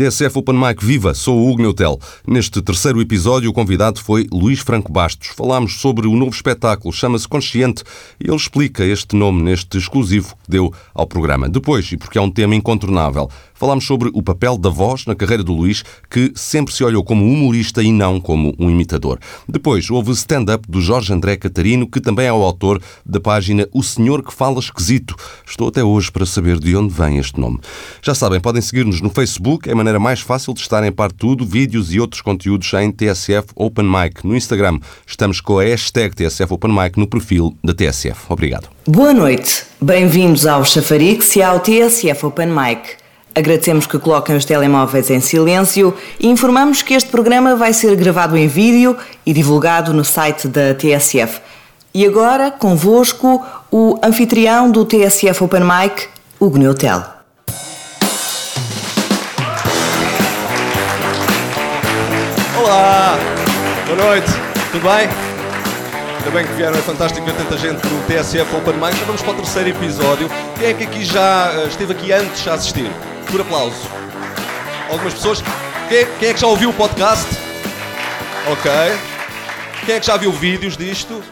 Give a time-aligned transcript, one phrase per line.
[0.00, 2.00] TSF Open Mic Viva, sou o Hugo Neutel.
[2.26, 5.28] Neste terceiro episódio, o convidado foi Luís Franco Bastos.
[5.28, 7.84] Falámos sobre o novo espetáculo, chama-se Consciente,
[8.18, 11.50] e ele explica este nome neste exclusivo que deu ao programa.
[11.50, 13.28] Depois, e porque é um tema incontornável,
[13.60, 17.26] falámos sobre o papel da voz na carreira do Luís, que sempre se olhou como
[17.26, 19.18] humorista e não como um imitador.
[19.46, 23.82] Depois, houve stand-up do Jorge André Catarino, que também é o autor da página O
[23.82, 25.14] Senhor que Fala Esquisito.
[25.46, 27.60] Estou até hoje para saber de onde vem este nome.
[28.00, 31.44] Já sabem, podem seguir-nos no Facebook, é maneira mais fácil de estarem par de tudo,
[31.44, 34.26] vídeos e outros conteúdos em TSF Open Mic.
[34.26, 38.24] No Instagram estamos com a hashtag TSF Open Mic no perfil da TSF.
[38.30, 38.70] Obrigado.
[38.86, 39.64] Boa noite.
[39.82, 42.99] Bem-vindos ao Chafarix e ao TSF Open Mic.
[43.40, 48.36] Agradecemos que coloquem os telemóveis em silêncio e informamos que este programa vai ser gravado
[48.36, 48.94] em vídeo
[49.24, 51.40] e divulgado no site da TSF.
[51.94, 56.06] E agora, convosco, o anfitrião do TSF Open Mic,
[56.38, 57.02] Hugo Neutel.
[62.62, 63.18] Olá!
[63.86, 64.30] Boa noite,
[64.70, 65.29] tudo bem?
[66.20, 68.94] Ainda bem que vieram, fantástico ver tanta gente no TSF Open Mic.
[68.98, 70.30] Já vamos para o terceiro episódio.
[70.58, 72.90] Quem é que aqui já eh, esteve aqui antes a assistir?
[73.30, 73.88] Por aplauso.
[74.90, 75.42] Algumas pessoas.
[75.88, 77.26] Quem é, quem é que já ouviu o podcast?
[78.52, 78.70] Ok.
[79.86, 81.24] Quem é que já viu vídeos disto?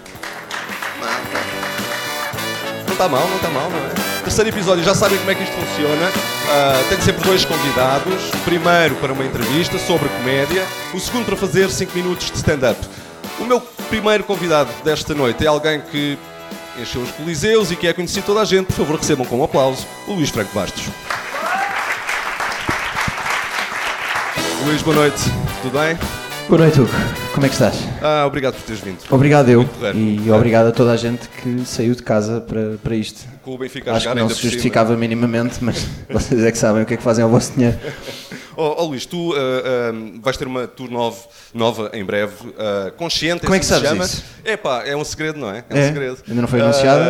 [2.86, 4.23] Não está mal, não está mal, não é?
[4.23, 6.08] Terceiro episódio, já sabem como é que isto funciona.
[6.08, 8.30] Uh, tenho sempre dois convidados.
[8.33, 10.64] O primeiro para uma entrevista sobre comédia,
[10.95, 12.78] o segundo para fazer 5 minutos de stand-up.
[13.41, 16.19] O meu primeiro convidado desta noite é alguém que
[16.81, 18.67] encheu os coliseus e que é conhecido toda a gente.
[18.67, 20.84] Por favor, recebam com um aplauso o Luís Franco Bastos.
[24.64, 25.22] Luís, boa noite.
[25.62, 25.97] Tudo bem?
[26.48, 26.91] Boa noite, Hugo.
[27.33, 27.77] Como é que estás?
[28.03, 28.98] Ah, obrigado por teres vindo.
[29.11, 29.69] Obrigado eu.
[29.95, 33.20] E obrigado a toda a gente que saiu de casa para, para isto.
[33.42, 36.83] Com o Benfica a Acho que não se justificava minimamente, mas vocês é que sabem
[36.83, 37.78] o que é que fazem ao vosso dinheiro.
[38.61, 41.17] Oh, oh, Luís, tu ah, vais ter uma tour nova,
[41.55, 43.42] nova em breve, ah, consciente.
[43.42, 44.05] Como é que assim sabes chama.
[44.05, 44.25] isso?
[44.45, 45.64] É pá, é um segredo, não é?
[45.70, 45.87] um É?
[45.87, 46.19] segredo.
[46.28, 47.05] Ainda não foi anunciado?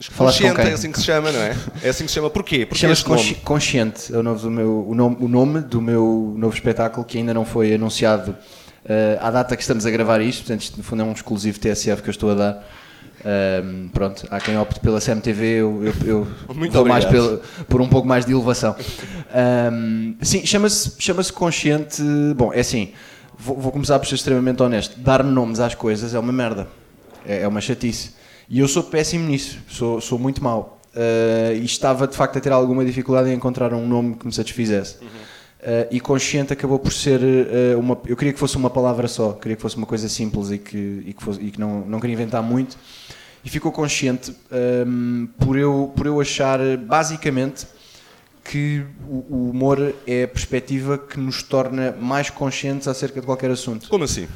[0.00, 1.56] Falaste consciente é assim que se chama, não é?
[1.82, 2.30] É assim que se chama.
[2.30, 2.64] Porquê?
[2.64, 3.02] Porque nome.
[3.02, 7.04] Consci- Consciente, é o, novo do meu, o, nome, o nome do meu novo espetáculo
[7.04, 8.36] que ainda não foi anunciado
[8.84, 11.58] eh, à data que estamos a gravar isto, portanto, isto no fundo é um exclusivo
[11.58, 12.68] TSF que eu estou a dar.
[13.24, 16.28] Ahm, pronto, há quem opte pela CMTV, eu, eu, eu
[16.70, 18.74] vou mais pelo- por um pouco mais de elevação.
[19.34, 22.02] Ahm, sim, chama-se chama Consciente.
[22.36, 22.92] Bom, é assim,
[23.38, 24.98] vou, vou começar por ser extremamente honesto.
[25.00, 26.68] Dar nomes às coisas é uma merda,
[27.26, 28.12] é, é uma chatice.
[28.48, 30.80] E eu sou péssimo nisso, sou, sou muito mau.
[30.96, 34.32] Ah, e estava de facto a ter alguma dificuldade em encontrar um nome que me
[34.32, 34.96] satisfizesse.
[35.62, 37.98] Ah, e consciente acabou por ser ah, uma.
[38.06, 41.02] Eu queria que fosse uma palavra só, queria que fosse uma coisa simples e que,
[41.06, 42.76] e que, fosse- e que não, não queria inventar muito.
[43.44, 47.66] E ficou consciente ahm, por, eu, por eu achar, basicamente,
[48.44, 53.50] que o, o humor é a perspectiva que nos torna mais conscientes acerca de qualquer
[53.50, 53.88] assunto.
[53.88, 54.26] Como assim?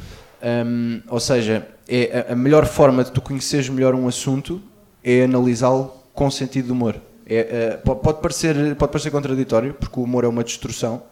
[0.42, 4.60] Hum, ou seja, é a, a melhor forma de tu conheceres melhor um assunto
[5.04, 6.96] é analisá-lo com sentido de humor.
[7.26, 11.02] É, po- pode, parecer, pode parecer contraditório, porque o humor é uma destrução,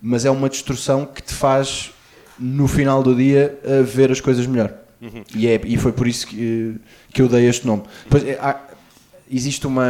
[0.00, 1.90] mas é uma destrução que te faz,
[2.38, 4.72] no final do dia, a ver as coisas melhor.
[5.34, 6.76] E, é, e foi por isso que,
[7.12, 7.82] que eu dei este nome.
[8.04, 8.60] Depois, é, há-
[9.30, 9.86] existe, uma,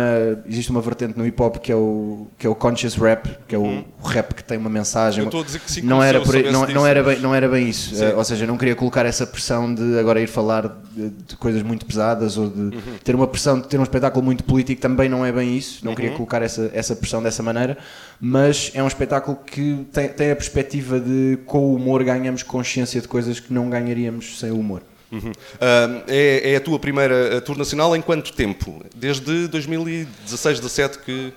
[0.48, 3.54] existe uma vertente no hip hop que é o, que é o conscious rap, que
[3.54, 5.20] é o, o rap que tem uma mensagem.
[5.20, 6.74] Eu estou a dizer que sim, não era, por não, disso.
[6.74, 8.02] não, era bem, não era bem isso.
[8.02, 11.62] Eh, ou seja, não queria colocar essa pressão de agora ir falar de, de coisas
[11.62, 12.80] muito pesadas ou de Uhum.
[13.04, 15.84] ter uma pressão de ter um espetáculo muito político também não é bem isso.
[15.84, 15.96] Não Uhum.
[15.96, 17.76] queria colocar essa, essa pressão dessa maneira,
[18.20, 23.00] mas é um espetáculo que tem, tem a perspectiva de com o humor ganhamos consciência
[23.00, 24.82] de coisas que não ganharíamos sem o humor.
[25.10, 25.32] Uhum.
[25.60, 28.82] Ah, é, é a tua primeira tour nacional em quanto tempo?
[28.94, 31.32] Desde 2016, 17 que.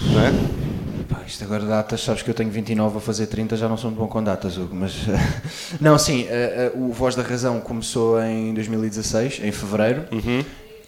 [0.00, 0.30] Não é?
[1.08, 3.90] Pá, isto agora datas, sabes que eu tenho 29 a fazer 30, já não sou
[3.90, 4.94] muito bom com datas, Hugo, mas
[5.80, 10.04] não, sim, eh, eh, o Voz da Razão começou em 2016, em fevereiro,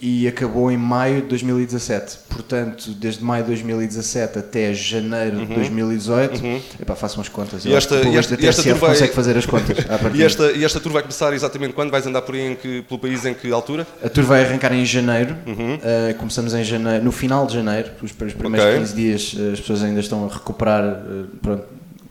[0.04, 2.18] e acabou em maio de 2017.
[2.28, 6.42] Portanto, desde maio de 2017 até janeiro de 2018,
[6.80, 7.64] epá, façam as contas.
[7.64, 9.76] E esta- e esta- e esta tour vai- consegue fazer as contas.
[10.12, 11.92] E esta, e esta tour vai começar exatamente quando?
[11.92, 13.86] Vais andar por aí em que, pelo país em que altura?
[14.04, 15.36] A tour vai arrancar em janeiro.
[15.46, 17.90] Uh, começamos em janeiro, no final de janeiro.
[18.02, 18.80] Os, os primeiros Ok.
[18.80, 21.62] 15 dias uh, as pessoas ainda estão a recuperar uh, pronto,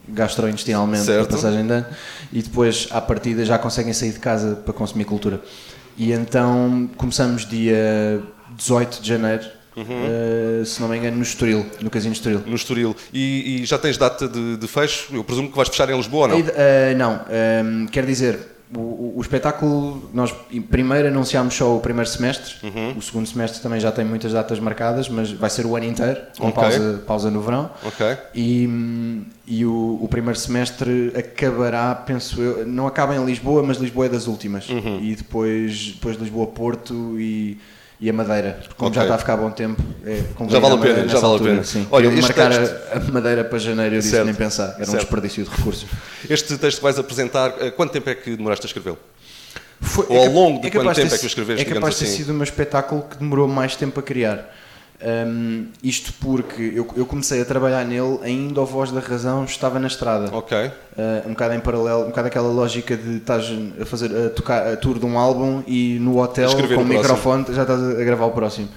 [0.07, 1.27] gastrointestinalmente Certo.
[1.29, 1.85] a passagem de ano
[2.31, 5.41] e depois, à partida, já conseguem sair de casa para consumir cultura.
[5.97, 8.21] E então começamos dia
[8.55, 9.45] 18 de janeiro,
[9.77, 12.43] uh, se não me engano, no Estoril, no Casino Estoril.
[12.45, 12.95] No Estoril.
[13.13, 15.13] E, e já tens data de, de fecho?
[15.15, 16.51] Eu presumo que vais fechar em Lisboa ou não?
[16.55, 18.39] Eh, não, ehm, quer dizer,
[18.75, 20.33] o, o- espetáculo, nós
[20.69, 22.97] primeiro anunciámos só o primeiro semestre, Uhum.
[22.97, 26.19] o segundo semestre também já tem muitas datas marcadas, mas vai ser o ano inteiro,
[26.39, 26.61] com Ok.
[26.61, 27.69] pausa, pausa no verão.
[27.85, 28.17] Ok.
[28.35, 34.05] E, e o, o, primeiro semestre acabará, penso eu, não acaba em Lisboa, mas Lisboa
[34.05, 34.67] é das últimas.
[34.69, 34.99] Uhum.
[35.01, 37.57] E depois, depois Lisboa-Porto e,
[38.01, 38.59] e a Madeira.
[38.75, 38.99] Como okay.
[38.99, 41.07] já está a ficar bom tempo, é, já vale a pena.
[41.07, 41.63] Já vale a pena.
[41.63, 41.87] Sim.
[41.91, 42.75] Olha, marcar texto...
[42.91, 44.25] a, Madeira para janeiro, eu disse certo.
[44.25, 44.93] nem pensar, era certo.
[44.93, 45.87] um desperdício de recursos.
[46.27, 48.97] Este texto que vais apresentar, eh, quanto tempo é que demoraste a escrevê-lo?
[49.79, 51.61] Foi, Ou ao é longo de é quanto tempo é que o escreveste?
[51.61, 52.17] É capaz de ter assim?
[52.17, 54.51] sido um espetáculo que demorou mais tempo a criar.
[55.03, 59.79] Um, isto porque eu, eu, comecei a trabalhar nele ainda a voz da razão estava
[59.79, 60.29] na estrada.
[60.31, 60.55] Ok.
[60.55, 60.71] Uh,
[61.27, 63.45] um bocado em paralelo, um bocado aquela lógica de estás
[63.81, 67.45] a fazer a tocar a tour de um álbum e no hotel com o microfone
[67.49, 68.69] já estás a gravar o próximo.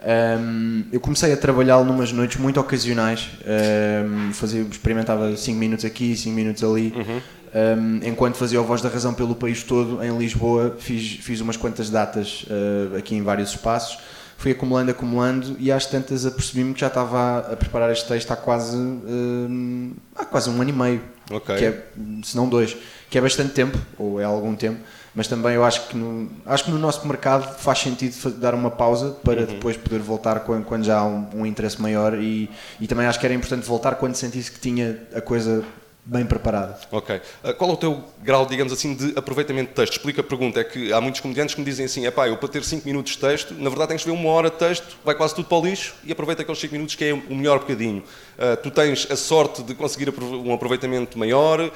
[0.00, 6.16] Um, eu comecei a trabalhá-lo numas noites muito ocasionais, um, fazia, experimentava 5 minutos aqui,
[6.16, 6.92] 5 minutos ali.
[6.96, 7.20] Uhum.
[7.54, 11.56] Um, enquanto fazia a Voz da Razão pelo país todo, em Lisboa, fiz, fiz umas
[11.56, 13.98] quantas datas uh, aqui em vários espaços
[14.38, 18.36] fui acumulando, acumulando e às tantas apercebi-me que já estava a preparar este texto há
[18.36, 21.56] quase, uh, há quase um ano e meio, okay.
[21.56, 21.84] que é,
[22.22, 22.76] se não dois,
[23.10, 24.78] que é bastante tempo, ou é algum tempo,
[25.12, 28.70] mas também eu acho que no, acho que no nosso mercado faz sentido dar uma
[28.70, 29.46] pausa para uhum.
[29.46, 32.48] depois poder voltar quando, quando já há um, um interesse maior e,
[32.80, 35.64] e também acho que era importante voltar quando sentisse que tinha a coisa
[36.08, 36.86] bem preparado.
[36.90, 37.20] Ok.
[37.44, 39.92] Uh, qual é o teu grau, digamos assim, de aproveitamento de texto?
[39.92, 40.58] Explica a pergunta.
[40.58, 42.86] É que há muitos comediantes que me dizem assim: é pá, eu para ter 5
[42.86, 45.46] minutos de texto, na verdade tenho que escrever uma hora de texto, vai quase tudo
[45.46, 48.02] para o lixo e aproveita aqueles 5 minutos que é o melhor bocadinho.
[48.38, 51.60] Uh, tu tens a sorte de conseguir um aproveitamento maior.
[51.60, 51.72] Uh,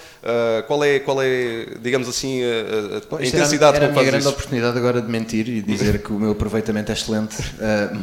[0.68, 4.02] qual, é, qual é, digamos assim, a, a, a intensidade era, era com que a
[4.02, 4.28] minha grande isso?
[4.28, 7.36] oportunidade agora de mentir e dizer que o meu aproveitamento é excelente,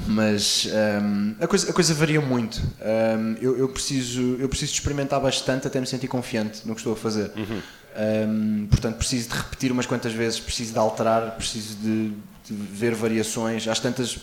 [0.08, 0.68] mas
[1.02, 2.62] um, a, coisa, a coisa varia muito.
[2.82, 6.94] Um, eu, eu, preciso, eu preciso experimentar bastante até me sentir confiante no que estou
[6.94, 7.32] a fazer.
[7.38, 7.62] Uhum.
[8.00, 12.14] Um, portanto, preciso de repetir umas quantas vezes, preciso de alterar, preciso de,
[12.54, 13.68] ver variações.
[13.68, 14.18] Às tantas,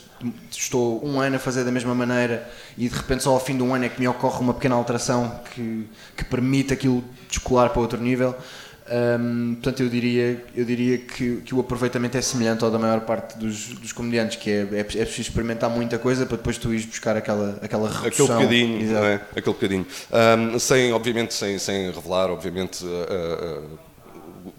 [0.50, 3.62] estou um ano a fazer da mesma maneira e de repente, só ao fim de
[3.62, 5.87] um ano, é que me ocorre uma pequena alteração que,
[6.17, 8.34] que permite aquilo descolar para outro nível.
[8.88, 13.00] Um, portanto, eu diria, eu diria que, que, o aproveitamento é semelhante ao da maior
[13.00, 16.73] parte dos, dos comediantes, que é, é, é, preciso experimentar muita coisa para depois tu
[16.73, 18.26] ires buscar aquela, aquela redução.
[18.26, 19.14] Aquele bocadinho, não é?
[19.14, 19.87] Aquele bocadinho.
[20.55, 23.78] Um, sem, obviamente, sem, sem revelar, obviamente, uh, uh,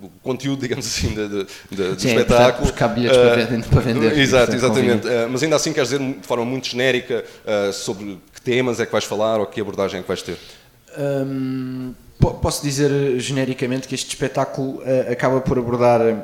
[0.01, 2.68] o conteúdo, digamos assim, de, de, de, do Sim, espetáculo.
[2.68, 4.18] buscar bilhetes uh, para, vender, para vender.
[4.19, 5.07] Exato, exatamente.
[5.07, 8.86] Uh, mas ainda assim, queres dizer de forma muito genérica uh, sobre que temas é
[8.86, 10.38] que vais falar ou que abordagem é que vais ter?
[10.98, 16.16] Um, Posso dizer genericamente que este espetáculo uh, acaba por abordar eh,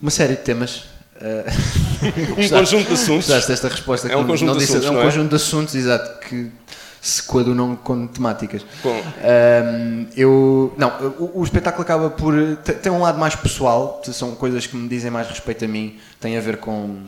[0.00, 0.84] uma série de temas.
[1.16, 3.26] Uh, um conjunto de assuntos.
[3.26, 4.08] Gostaste desta resposta?
[4.08, 4.96] É um conjunto não de disse, assuntos.
[4.96, 5.28] É um conjunto é?
[5.30, 6.52] de assuntos, exato, que
[7.00, 8.64] se coadunam com temáticas.
[8.84, 12.34] Um, eu, não, o, o, espetáculo acaba por.
[12.82, 16.36] tem um lado mais pessoal, são coisas que me dizem mais respeito a mim, tem
[16.36, 17.02] a ver com,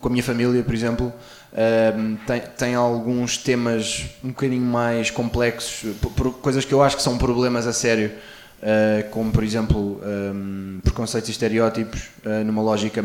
[0.00, 1.12] com a minha família, por exemplo.
[1.56, 6.96] Um, tem, tem, alguns temas um bocadinho mais complexos, por, por, coisas que eu acho
[6.96, 8.12] que são problemas a sério,
[8.60, 13.02] uh, como por exemplo um, preconceitos e estereótipos, uh, numa lógica,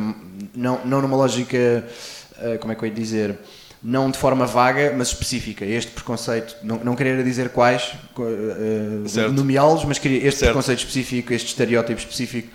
[0.53, 1.85] não, não numa lógica,
[2.37, 3.37] uh, como é que eu ia dizer,
[3.83, 5.65] não de forma vaga, mas específica.
[5.65, 7.93] Este preconceito, não, não querer dizer quais,
[9.33, 10.51] nomeá-los, mas queria este certo.
[10.51, 12.49] preconceito específico, este estereótipo específico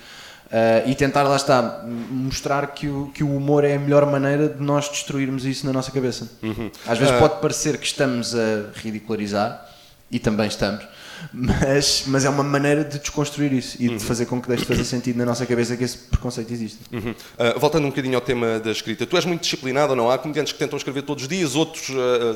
[0.47, 4.47] Uh, e tentar, lá está, mostrar que o, que o humor é a melhor maneira
[4.47, 6.29] de nós destruirmos isso na nossa cabeça.
[6.41, 6.71] Uhum.
[6.87, 7.19] Às vezes uh...
[7.19, 9.67] pode parecer que estamos a ridicularizar,
[10.09, 10.85] e também estamos,
[11.33, 13.97] mas, mas é uma maneira de desconstruir isso e uhum.
[13.97, 16.79] de fazer com que deixe de fazer sentido na nossa cabeça que esse preconceito existe.
[16.91, 17.11] Uhum.
[17.11, 20.09] Uh, voltando um bocadinho ao tema da escrita, tu és muito disciplinado ou não?
[20.09, 21.89] Há comediantes que tentam escrever todos os dias, outros,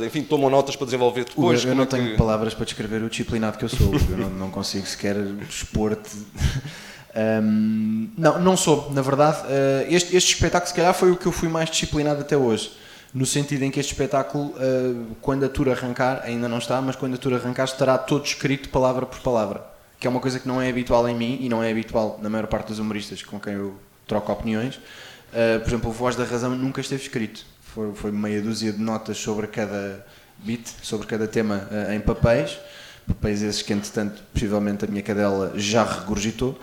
[0.06, 1.64] enfim, tomam notas para desenvolver depois.
[1.64, 2.18] Eu, eu não é tenho que...
[2.18, 5.16] palavras para descrever o disciplinado que eu sou, eu não, não consigo sequer
[5.50, 6.10] expor-te.
[7.14, 9.40] Um, não, não sou, na verdade.
[9.42, 12.72] Uh, este, este espetáculo, se calhar, foi o que eu fui mais disciplinado até hoje.
[13.14, 16.96] No sentido em que este espetáculo, uh, quando a tour arrancar, ainda não está, mas
[16.96, 19.66] quando a tour arrancar, estará todo escrito palavra por palavra.
[20.00, 22.30] Que é uma coisa que não é habitual em mim e não é habitual na
[22.30, 23.76] maior parte dos humoristas com quem eu
[24.08, 24.76] troco opiniões.
[24.76, 27.46] Uh, por exemplo, o Voz da Razão nunca esteve escrito.
[27.62, 30.06] Foi, foi meia dúzia de notas sobre cada
[30.40, 32.58] beat, sobre cada tema em papéis
[33.08, 36.58] papéis esses que, entretanto, possivelmente a minha cadela já regurgitou,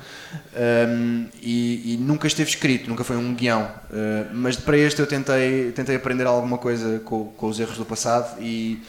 [0.54, 3.70] um, e, e, nunca esteve escrito, nunca foi um guião.
[3.90, 7.84] Uh, mas para este eu tentei, tentei aprender alguma coisa com, com os erros do
[7.84, 8.82] passado, e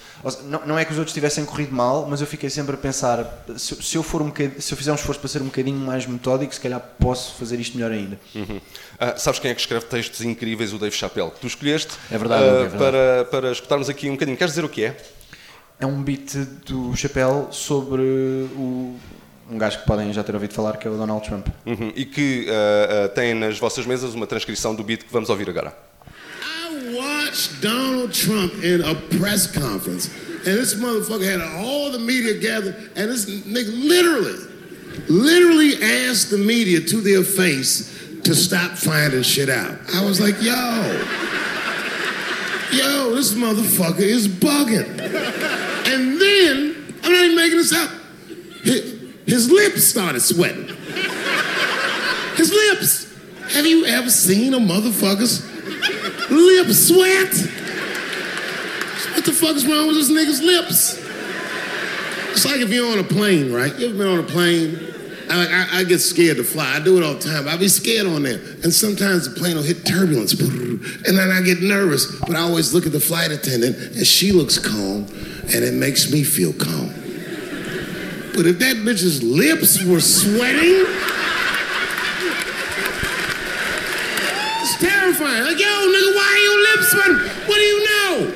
[0.46, 3.46] não, não, é que os outros tivessem corrido mal, mas eu fiquei sempre a pensar:
[3.58, 6.06] se, se eu, for um se eu fizer um esforço para ser um bocadinho mais
[6.06, 8.20] metódico, se calhar posso fazer isto melhor ainda.
[8.36, 8.60] Uhum.
[9.00, 10.74] Ah, sabes quem é que escreve textos incríveis?
[10.74, 12.78] O Dave Chappelle, que tu escolheste é verdade, uh, é verdade.
[12.78, 14.38] Para, para escutarmos aqui um bocadinho.
[14.38, 14.98] Queres dizer o que é?
[15.80, 18.96] É um beat do Chapéu sobre o,
[19.50, 21.48] um gajo que podem já ter ouvido falar, que é o Donald Trump.
[21.66, 21.92] Uhum.
[21.96, 25.50] E que uh, uh, tem nas vossas mesas uma transcrição do beat que vamos ouvir
[25.50, 25.74] agora.
[26.44, 30.10] I watched Donald Trump in a press conference,
[30.46, 34.38] and this motherfucker had all the media gathered, and this nigga literally,
[35.08, 35.76] literally
[36.10, 39.78] asked the media to their face to stop finding shit out.
[39.96, 40.54] I was like, yo,
[42.72, 45.68] yo, this motherfucker is bugging.
[45.92, 47.90] And then, I'm not even making this up,
[48.64, 50.68] his, his lips started sweating.
[52.36, 53.12] His lips.
[53.54, 55.44] Have you ever seen a motherfucker's
[56.30, 57.34] lip sweat?
[59.16, 61.00] What the fuck is wrong with this nigga's lips?
[62.32, 63.76] It's like if you're on a plane, right?
[63.80, 64.78] You ever been on a plane?
[65.30, 66.76] I, I, I, get scared to fly.
[66.76, 67.48] I do it all the time.
[67.48, 68.40] I be scared on there.
[68.64, 70.34] And sometimes the plane will hit turbulence.
[70.34, 72.20] And then I get nervous.
[72.20, 75.06] But I always look at the flight attendant and she looks calm.
[75.54, 76.90] And it makes me feel calm.
[78.34, 80.86] But if that bitch's lips were sweating,
[84.62, 85.44] it's terrifying.
[85.44, 87.20] Like, yo, nigga, why are your lips sweating?
[87.48, 88.34] What do you know?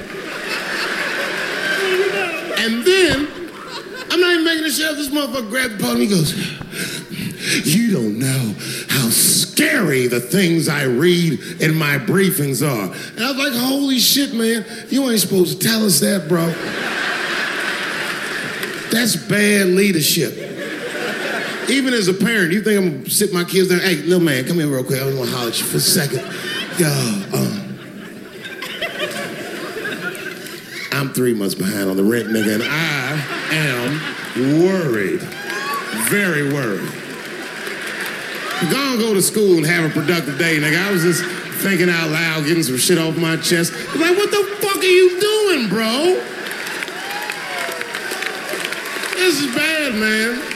[2.58, 3.28] And then,
[4.12, 4.96] I'm not even making a shit up.
[4.96, 6.02] This motherfucker grabbed the podium.
[6.02, 6.34] He goes,
[7.64, 8.56] You don't know
[8.90, 12.92] how scary the things I read in my briefings are.
[13.16, 14.66] And I was like, Holy shit, man.
[14.90, 16.48] You ain't supposed to tell us that, bro.
[18.92, 20.34] That's bad leadership.
[21.70, 23.80] Even as a parent, you think I'm gonna sit my kids down?
[23.80, 25.02] Hey, little man, come here real quick.
[25.02, 26.20] I want to holler at you for a second.
[26.78, 26.90] Yo,
[27.34, 27.64] um,
[30.92, 33.20] I'm three months behind on the rent, nigga, and I
[33.52, 35.22] am worried.
[36.10, 37.03] Very worried.
[38.72, 40.78] Go and go to school and have a productive day, nigga.
[40.88, 41.24] I was just
[41.62, 43.74] thinking out loud, getting some shit off my chest.
[43.96, 46.22] Like, what the fuck are you doing, bro?
[49.16, 50.53] This is bad, man.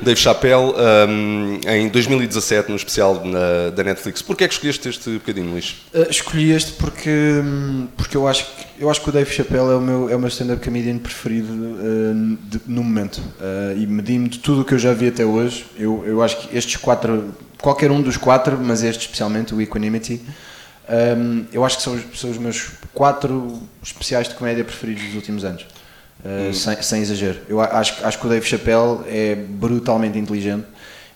[0.00, 0.72] Dave Chappelle,
[1.08, 4.22] um, em 2017, no especial na, da Netflix.
[4.22, 5.76] Porquê é que escolheste este bocadinho, Luís?
[5.92, 9.70] Uh, escolhi este porque, hum, porque eu, acho que, eu acho que o Dave Chappelle
[9.70, 13.18] é o meu, é meu stand-up comedian preferido uh, de, no momento.
[13.18, 16.38] Uh, e medindo de tudo o que eu já vi até hoje, eu, eu acho
[16.38, 20.22] que estes quatro, qualquer um dos quatro, mas este especialmente, o Equanimity,
[20.88, 25.44] um, eu acho que são, são os meus quatro especiais de comédia preferidos dos últimos
[25.44, 25.66] anos.
[26.24, 26.52] Uh, hum.
[26.52, 27.38] sem, sem, exagero.
[27.48, 30.66] Eu acho, acho que o Dave Chappelle é brutalmente inteligente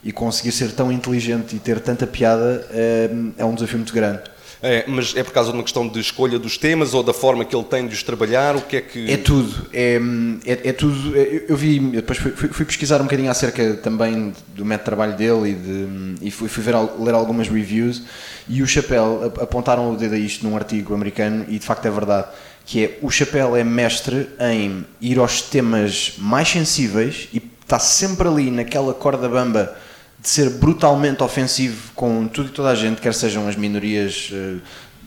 [0.05, 4.21] e conseguir ser tão inteligente e ter tanta piada é, é um desafio muito grande.
[4.65, 7.45] É, mas é por causa de uma questão de escolha dos temas ou da forma
[7.45, 8.55] que ele tem de os trabalhar?
[8.55, 9.11] O que é que.
[9.11, 9.67] É tudo.
[9.73, 10.01] É,
[10.47, 11.19] é, é tudo.
[11.19, 15.17] É, eu vi, depois fui, fui, pesquisar um bocadinho acerca também do método de trabalho
[15.17, 18.03] dele e, de, e fui, fui ver, ler algumas reviews.
[18.49, 21.91] E o Chappelle apontaram o dedo a isto num artigo americano e de facto é
[21.91, 22.29] verdade
[22.65, 28.29] que é o Chapéu é mestre em ir aos temas mais sensíveis e está sempre
[28.29, 29.77] ali naquela corda bamba
[30.21, 34.61] de ser brutalmente ofensivo com tudo e toda a gente, quer sejam as minorias uh,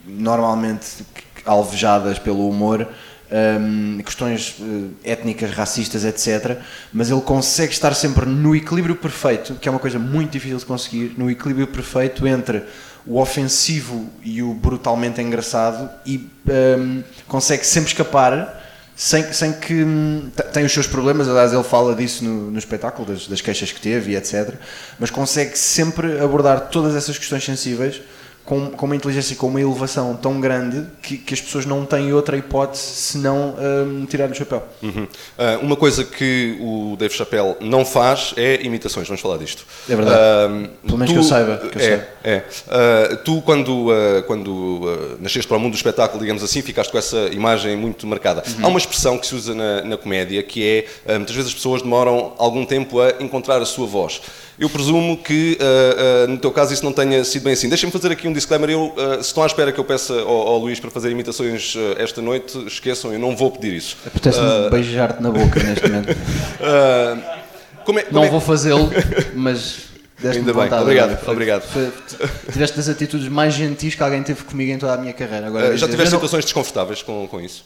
[0.06, 1.06] normalmente
[1.46, 2.88] alvejadas pelo humor,
[3.32, 6.60] um, questões uh, étnicas, racistas, etc.
[6.94, 10.66] Mas ele consegue estar sempre no equilíbrio perfeito, que é uma coisa muito difícil de
[10.66, 12.64] conseguir, no equilíbrio perfeito entre
[13.06, 16.28] o ofensivo e o brutalmente engraçado e
[16.80, 18.64] um, consegue sempre escapar
[18.96, 23.08] sem, sem que hum, tem os seus problemas, aliás ele fala disso no, no espetáculo,
[23.08, 24.56] das, das queixas que teve e etc,
[24.98, 28.02] mas consegue sempre abordar todas essas questões sensíveis
[28.46, 31.84] com, com uma inteligência e com uma elevação tão grande que, que as pessoas não
[31.84, 34.64] têm outra hipótese senão um, tirar o chapéu.
[34.84, 35.04] Uhum.
[35.04, 39.66] Uh, uma coisa que o Dave Chappelle não faz é imitações, vamos falar disto.
[39.90, 40.20] É verdade.
[40.20, 41.58] Uh, Pelo menos tu, que eu saiba.
[41.58, 42.38] Que eu é, é.
[42.38, 43.88] Uh, tu, quando,
[44.28, 48.44] quando nasceste para o mundo do espetáculo, digamos assim, ficaste com essa imagem muito marcada.
[48.48, 48.66] Uhum.
[48.66, 51.82] Há uma expressão que se usa na, na comédia que é, muitas vezes as pessoas
[51.82, 54.22] demoram algum tempo a encontrar a sua voz.
[54.58, 57.68] Eu presumo que, uh, uh, no teu caso, isso não tenha sido bem assim.
[57.68, 58.70] Deixa-me fazer aqui um disclaimer.
[58.70, 61.76] Eu, uh, se estão à espera que eu peça ao, ao Luís para fazer imitações
[61.98, 63.98] esta noite, esqueçam, eu não vou pedir isso.
[64.06, 66.16] Apetece-me beijar-te na boca neste momento.
[67.86, 68.30] Como é, como não é...
[68.32, 68.90] vou fazê-lo,
[69.36, 69.90] mas
[70.24, 71.18] Ainda bem, obrigado.
[71.18, 71.62] Foi, obrigado.
[71.64, 71.92] Foi,
[72.52, 75.48] tiveste das atitudes mais gentis que alguém teve comigo em toda a minha carreira.
[75.48, 76.46] Agora, já tiveste situações não...
[76.46, 77.66] desconfortáveis com, com isso?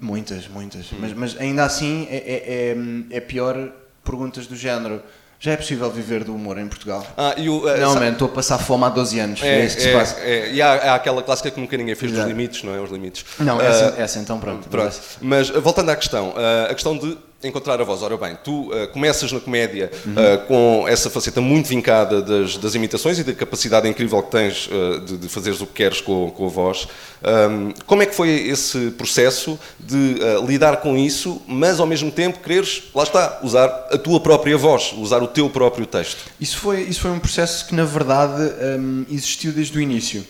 [0.00, 0.92] Muitas, muitas.
[0.92, 0.96] Hum.
[0.98, 2.76] Mas, mas, ainda assim é, é,
[3.12, 3.70] é, é pior
[4.04, 5.02] perguntas do género
[5.44, 7.06] já é possível viver do humor em Portugal?
[7.18, 9.42] Ah, e o, uh, não, man, estou a passar fome há 12 anos.
[9.42, 10.18] É, é isso que se passa.
[10.20, 12.26] É, e há, há, aquela clássica que nunca ninguém fez Exato.
[12.26, 12.80] dos limites, não é?
[12.80, 13.26] Os limites.
[13.38, 14.66] Não, essa, uh, essa então, pronto.
[14.70, 14.98] pronto.
[15.20, 18.02] Mas voltando à questão, uh, a questão de encontrar a voz.
[18.02, 22.74] Ora bem, tu uh, começas na comédia uh, com essa faceta muito vincada das, das,
[22.74, 26.30] imitações e da capacidade incrível que tens uh, de, de, fazeres o que queres com,
[26.30, 26.88] com a voz.
[27.22, 32.40] Um, como é que foi esse processo de lidar com isso, mas ao mesmo tempo
[32.40, 36.24] quereres, lá está, usar a tua própria voz, usar o teu próprio texto?
[36.40, 38.42] Isso foi, isso foi um processo que, na verdade,
[38.78, 40.24] um, existiu desde o início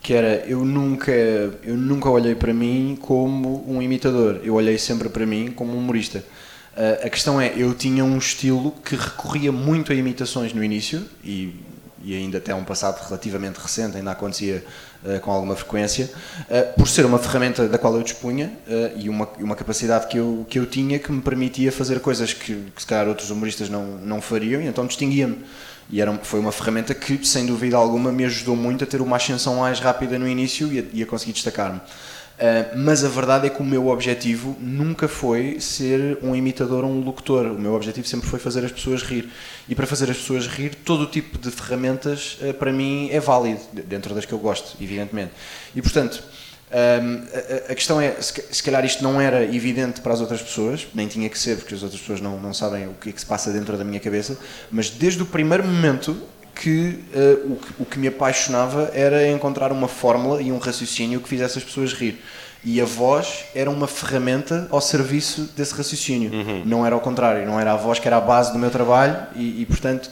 [0.00, 5.08] que era eu nunca, eu nunca olhei para mim como um imitador, eu olhei sempre
[5.08, 6.24] para mim como um humorista.
[6.78, 11.04] Uh, a questão é, eu tinha um estilo que recorria muito a imitações no início
[11.24, 11.52] e,
[12.04, 14.64] e ainda até um passado relativamente recente ainda acontecia
[15.02, 16.08] uh, com alguma frequência,
[16.42, 18.52] uh, por ser uma ferramenta da qual eu dispunha
[18.94, 22.54] e uma, uma capacidade que eu, que eu tinha que me permitia fazer coisas que,
[22.54, 25.44] que se calhar outros humoristas não, não fariam e então distinguia-me.
[25.90, 29.16] E era, foi uma ferramenta que, sem dúvida alguma, me ajudou muito a ter uma
[29.16, 31.80] ascensão mais rápida no início e a, e a conseguir destacar-me.
[32.38, 36.90] Uh, mas a verdade é que o meu objetivo nunca foi ser um imitador ou
[36.90, 37.46] um locutor.
[37.46, 39.28] O meu objetivo sempre foi fazer as pessoas rir.
[39.68, 43.18] E para fazer as pessoas rir, todo o tipo de ferramentas uh, para mim é
[43.18, 45.32] válido, dentro das que eu gosto, evidentemente.
[45.74, 46.22] E portanto,
[46.70, 50.86] a, a, questão é, se, se, calhar isto não era evidente para as outras pessoas,
[50.94, 53.20] nem tinha que ser, porque as outras pessoas não, não sabem o que é que
[53.20, 54.38] se passa dentro da minha cabeça,
[54.70, 56.16] mas desde o primeiro momento
[56.60, 61.20] que, uh, o, que o que me apaixonava era encontrar uma fórmula e um raciocínio
[61.20, 62.20] que fizesse as pessoas rir.
[62.64, 66.32] E a voz era uma ferramenta ao serviço desse raciocínio.
[66.32, 66.62] Uhum.
[66.66, 69.16] Não era ao contrário, não era a voz que era a base do meu trabalho
[69.36, 70.10] e, e portanto.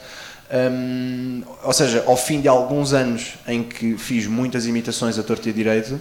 [0.49, 5.49] Um, ou seja, ao fim de alguns anos em que fiz muitas imitações a torto
[5.49, 6.01] e a direito,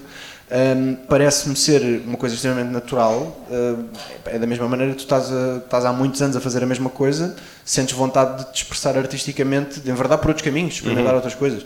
[0.52, 3.46] um, parece-me ser uma coisa extremamente natural.
[3.50, 3.86] Uh,
[4.26, 6.66] é da mesma maneira que tu estás, a, estás, há muitos anos a fazer a
[6.66, 11.12] mesma coisa, sentes vontade de te expressar artisticamente, de, em verdade, por outros caminhos, experimentar
[11.12, 11.16] uhum.
[11.16, 11.66] outras coisas.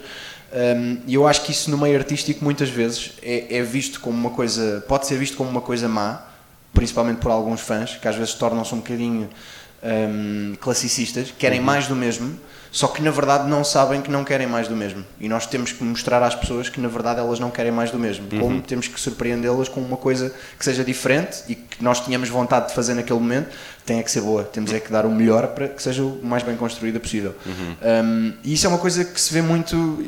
[1.05, 4.31] E eu acho que isso no meio artístico muitas vezes é, é, visto como uma
[4.31, 6.25] coisa, pode ser visto como uma coisa má,
[6.73, 9.29] principalmente por alguns fãs, que às vezes tornam-se um bocadinho
[9.83, 11.65] um, classicistas, querem uhum.
[11.65, 12.39] mais do mesmo
[12.71, 15.03] só que na verdade não sabem que não querem mais do mesmo.
[15.19, 17.97] E nós temos que mostrar às pessoas que na verdade elas não querem mais do
[17.97, 18.27] mesmo.
[18.31, 18.39] Uhum.
[18.39, 22.69] Como temos que surpreendê-las com uma coisa que seja diferente e que nós tínhamos vontade
[22.69, 23.49] de fazer naquele momento,
[23.85, 24.43] tem é que ser boa.
[24.43, 27.35] Temos é que dar o melhor para que seja o mais bem construída possível.
[27.45, 27.75] Uhum.
[28.05, 30.05] Um, e isso é uma coisa que se vê muito.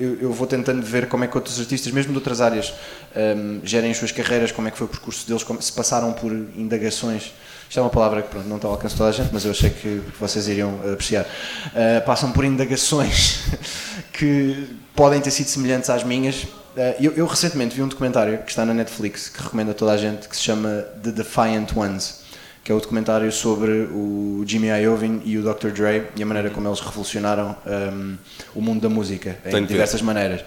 [0.00, 2.72] Eu, eu, vou tentando ver como é que outros artistas, mesmo de outras áreas,
[3.14, 6.12] um, gerem as suas carreiras, como é que foi o percurso deles, como, se passaram
[6.12, 7.32] por indagações
[7.74, 9.44] isto é uma palavra que pronto, não está ao alcance de toda a gente, mas
[9.44, 11.24] eu achei que vocês iriam apreciar.
[11.24, 13.40] Uh, passam por indagações
[14.12, 16.44] que podem ter sido semelhantes às minhas.
[16.44, 19.92] Uh, eu, eu, recentemente vi um documentário que está na Netflix, que recomendo a toda
[19.92, 22.20] a gente, que se chama The Defiant Ones,
[22.64, 25.68] que é o documentário sobre o Jimmy Iovine e o Dr.
[25.68, 28.16] Dre e a maneira como eles revolucionaram um,
[28.54, 30.42] o mundo da música, em diversas maneiras.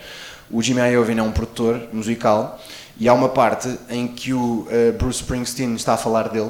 [0.50, 2.60] O Jimmy Iovine é um produtor musical
[3.00, 6.50] e há uma parte em que o uh, Bruce Springsteen está a falar dele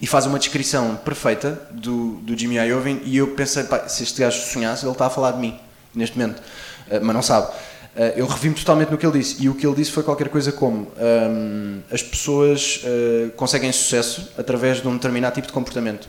[0.00, 4.20] e faz uma descrição perfeita do, do Jimmy Iovine e eu pensei, pá, se este
[4.20, 5.56] gajo sonhasse, ele está a falar de mim,
[5.94, 7.52] neste momento, uh, mas não sabe.
[7.94, 10.30] Uh, eu revi-me totalmente no que ele disse e o que ele disse foi qualquer
[10.30, 16.08] coisa como um, as pessoas uh, conseguem sucesso através de um determinado tipo de comportamento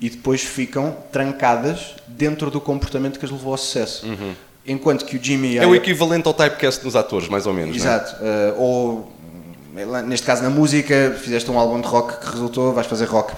[0.00, 4.04] e depois ficam trancadas dentro do comportamento que as levou ao sucesso.
[4.04, 4.34] Uhum.
[4.66, 5.58] Enquanto que o Jimmy...
[5.58, 7.76] É o equivalente ao typecast dos atores, mais ou menos.
[7.76, 7.78] É?
[7.78, 8.16] Exato.
[8.16, 9.12] Uh, ou
[10.06, 13.32] neste caso na música, fizeste um álbum de rock que resultou, vais fazer rock,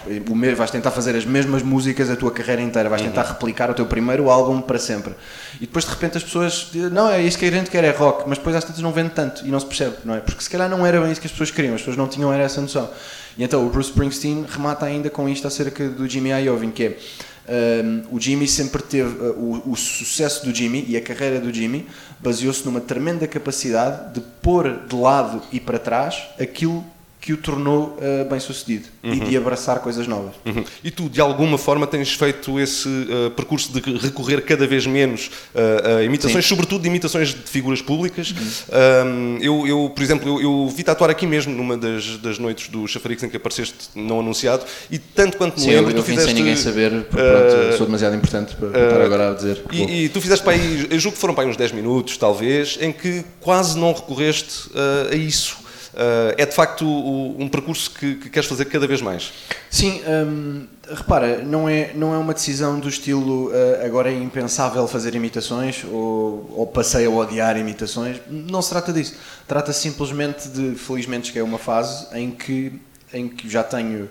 [0.56, 3.32] vais tentar fazer as mesmas músicas a tua carreira inteira, vais tentar uhum.
[3.34, 5.14] replicar o teu primeiro álbum para sempre.
[5.56, 7.90] E depois de repente as pessoas dizem, não, é isso que a gente quer, é
[7.90, 10.20] rock, mas depois às tantas não vende tanto e não se percebe, não é?
[10.20, 12.32] Porque se calhar não era bem isso que as pessoas queriam, as pessoas não tinham
[12.32, 12.90] essa noção.
[13.38, 16.98] E então o Bruce Springsteen remata ainda com isto acerca do Jimmy Iovine, que é
[17.46, 21.52] um, o Jimmy sempre teve uh, o, o, sucesso do Jimmy e a carreira do
[21.52, 21.86] Jimmy
[22.18, 26.84] baseou-se numa tremenda capacidade de pôr de lado e para trás aquilo
[27.24, 29.14] que o tornou uh, bem sucedido uhum.
[29.14, 30.34] e de abraçar coisas novas.
[30.44, 30.62] Uhum.
[30.84, 35.30] E tu, de alguma forma, tens feito esse uh, percurso de recorrer cada vez menos
[35.54, 36.50] uh, a imitações, Sim.
[36.50, 38.34] sobretudo de imitações de figuras públicas.
[38.68, 39.38] Uhum.
[39.40, 42.86] eu, eu, por exemplo, eu, eu vi-te atuar aqui mesmo numa das, das noites do
[42.86, 46.06] Chafarix em que apareceste não anunciado e tanto quanto me Sim, lembro, eu, eu tu
[46.06, 46.26] fizeste...
[46.26, 49.62] sem ninguém saber, porque pronto, sou demasiado importante para estar agora a dizer.
[49.72, 52.18] E, e, tu fizeste para aí, eu julgo que foram para aí uns 10 minutos,
[52.18, 54.68] talvez, em que quase não recorreste
[55.10, 55.63] a isso.
[55.94, 59.32] Uh, é de facto um percurso que, que, queres fazer cada vez mais?
[59.70, 64.88] Sim, um, repara, não é, não é uma decisão do estilo uh, agora é impensável
[64.88, 68.20] fazer imitações ou, ou passei a odiar imitações.
[68.28, 69.14] Não se trata disso.
[69.46, 72.72] Trata-se simplesmente de, felizmente, que é uma fase em que,
[73.12, 74.10] em que já tenho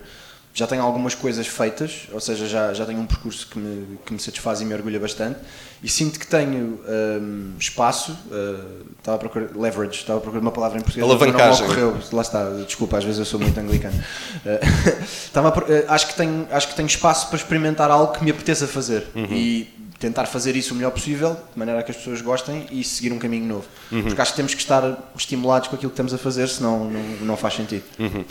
[0.53, 4.13] já tenho algumas coisas feitas, ou seja, já, já tenho um percurso que me, que
[4.13, 5.39] me satisfaz e me orgulha bastante
[5.83, 10.51] e sinto que tenho um, espaço, uh, estava a procurar, leverage, estava a procurar uma
[10.51, 11.59] palavra em português, Alavancagem.
[11.59, 14.01] não ocorreu, lá está, desculpa, às vezes eu sou muito anglicano.
[14.45, 18.23] Uh, estava a, uh, acho, que tenho, acho que tenho espaço para experimentar algo que
[18.23, 19.25] me apeteça fazer uhum.
[19.29, 22.83] e tentar fazer isso o melhor possível, de maneira a que as pessoas gostem e
[22.83, 23.65] seguir um caminho novo.
[23.89, 24.83] Porque acho que temos que estar
[25.17, 27.83] estimulados com aquilo que estamos a fazer, senão não, não faz sentido.
[27.97, 28.25] Uhum.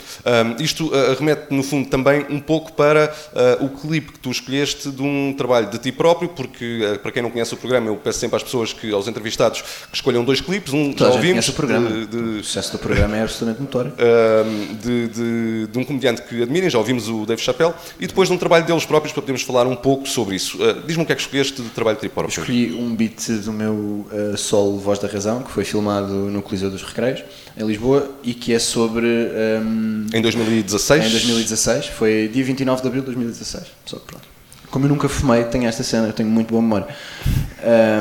[0.55, 3.11] Um, isto uh, remete, no fundo, também um pouco para
[3.59, 7.11] uh, o clipe que tu escolheste de um trabalho de ti próprio, porque, uh, para
[7.11, 10.23] quem não conhece o programa, eu peço sempre às pessoas, que, aos entrevistados, que escolham
[10.23, 10.73] dois clipes.
[10.73, 11.47] Um Toda já ouvimos.
[11.47, 11.89] o programa.
[11.89, 13.93] de- de- O sucesso do programa é absolutamente notório.
[14.83, 18.35] de, de- de um comediante que admirem, já ouvimos o Dave Chappelle, e depois de
[18.35, 20.57] um trabalho deles próprios para podermos falar um pouco sobre isso.
[20.85, 22.29] Diz-me o que é que escolheste de trabalho próprio.
[22.29, 26.69] Escolhi um beat do meu uh, solo Voz da Razão, que foi filmado no Coliseu
[26.69, 27.23] dos Recreios,
[27.57, 29.05] em Lisboa, e que é sobre.
[29.05, 31.05] um, Em 2016?
[31.05, 33.63] Em 2016, foi dia 29 de abril de 2016.
[33.85, 34.33] Só que pronto.
[34.69, 36.87] Como eu nunca fumei, tenho esta cena, eu tenho muito boa memória.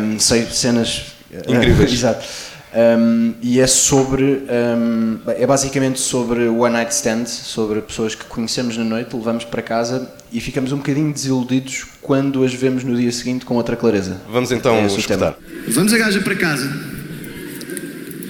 [0.03, 1.13] Um, sei cenas
[1.49, 1.93] Incríveis.
[1.93, 2.27] Exato.
[2.75, 4.25] Um, e é sobre.
[4.25, 9.61] um, é basicamente sobre one night stand, sobre pessoas que conhecemos na noite, levamos para
[9.61, 14.23] casa e ficamos um bocadinho desiludidos quando as vemos no dia seguinte com outra clareza.
[14.31, 15.37] Vamos então É escutar.
[15.69, 16.73] Vamos a gaja para casa.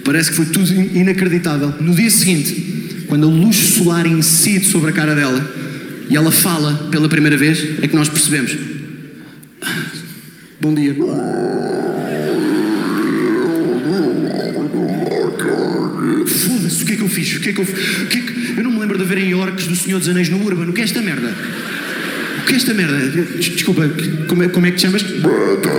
[0.05, 1.75] Parece que foi tudo in- inacreditável.
[1.81, 5.41] No dia seguinte, quando a luz solar incide sobre a cara dela
[6.11, 8.57] e ela fala pela primeira vez, é que nós percebemos.
[10.61, 10.97] Bom dia.
[16.27, 17.37] Foda-se, o que é que eu fiz?
[17.37, 19.35] O que é que eu, o que é que- eu não me lembro de haverem
[19.35, 20.69] orcs do Senhor dos Anéis no Urban.
[20.69, 21.35] O que é esta merda?
[22.43, 22.99] O que é esta merda?
[22.99, 23.89] Des- Desculpa,
[24.29, 25.03] como é, como é que te chamas?
[25.03, 25.71] Foda,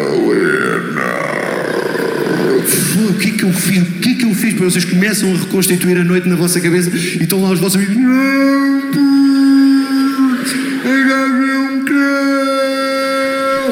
[3.09, 3.81] O que é que eu fiz?
[3.81, 6.59] O que é que eu fiz para vocês começam a reconstituir a noite na vossa
[6.61, 7.95] cabeça e estão lá os vossos amigos?
[7.97, 9.13] Um cão."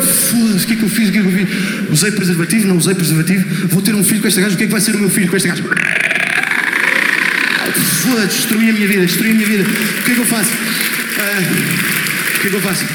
[0.02, 1.10] Foda-se, o que é que eu fiz?
[1.10, 1.48] O que é que eu fiz?
[1.92, 2.68] Usei preservativo?
[2.68, 3.68] Não usei preservativo?
[3.68, 4.56] Vou ter um filho com esta gaja?
[4.56, 5.64] O que é que vai ser o meu filho com esta gaja?
[8.12, 9.64] Foda-se, destruí a minha vida, destruí a minha vida.
[9.64, 10.52] O que é que eu faço?
[11.18, 11.40] Ah,
[12.36, 12.86] o que é que eu faço?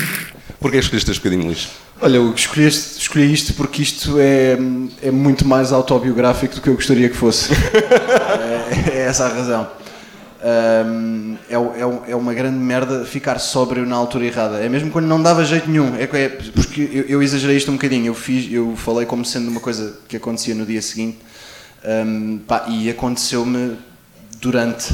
[0.61, 1.68] Porquê escolheste este bocadinho, Luís?
[2.02, 4.59] Olha, eu escolhi, este- escolhi isto porque isto é,
[5.02, 7.48] é muito mais autobiográfico do que eu gostaria que fosse.
[8.90, 9.70] é, é essa a razão.
[10.44, 14.59] Ahm, é, é é uma grande merda ficar sóbrio na altura errada.
[14.59, 15.96] É mesmo quando não dava jeito nenhum.
[15.96, 18.05] É, é- porque eu, eu exagerei isto um bocadinho.
[18.09, 21.16] Eu, fiz, eu falei como sendo uma coisa que acontecia no dia seguinte
[21.83, 23.79] Ahm, pá, e aconteceu-me
[24.40, 24.92] durante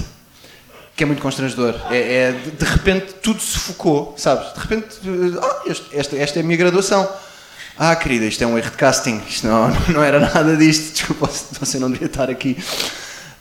[1.02, 1.74] que é muito constrangedor.
[1.90, 4.52] É, é, de, repente tudo se focou, sabes?
[4.54, 4.86] De repente,
[5.42, 7.08] ah, este- esta, esta é a minha graduação.
[7.76, 9.20] Ah, querida, isto é um erro de casting.
[9.28, 10.92] Isto não, não era nada disto.
[10.92, 12.56] Desculpa, você não devia estar aqui.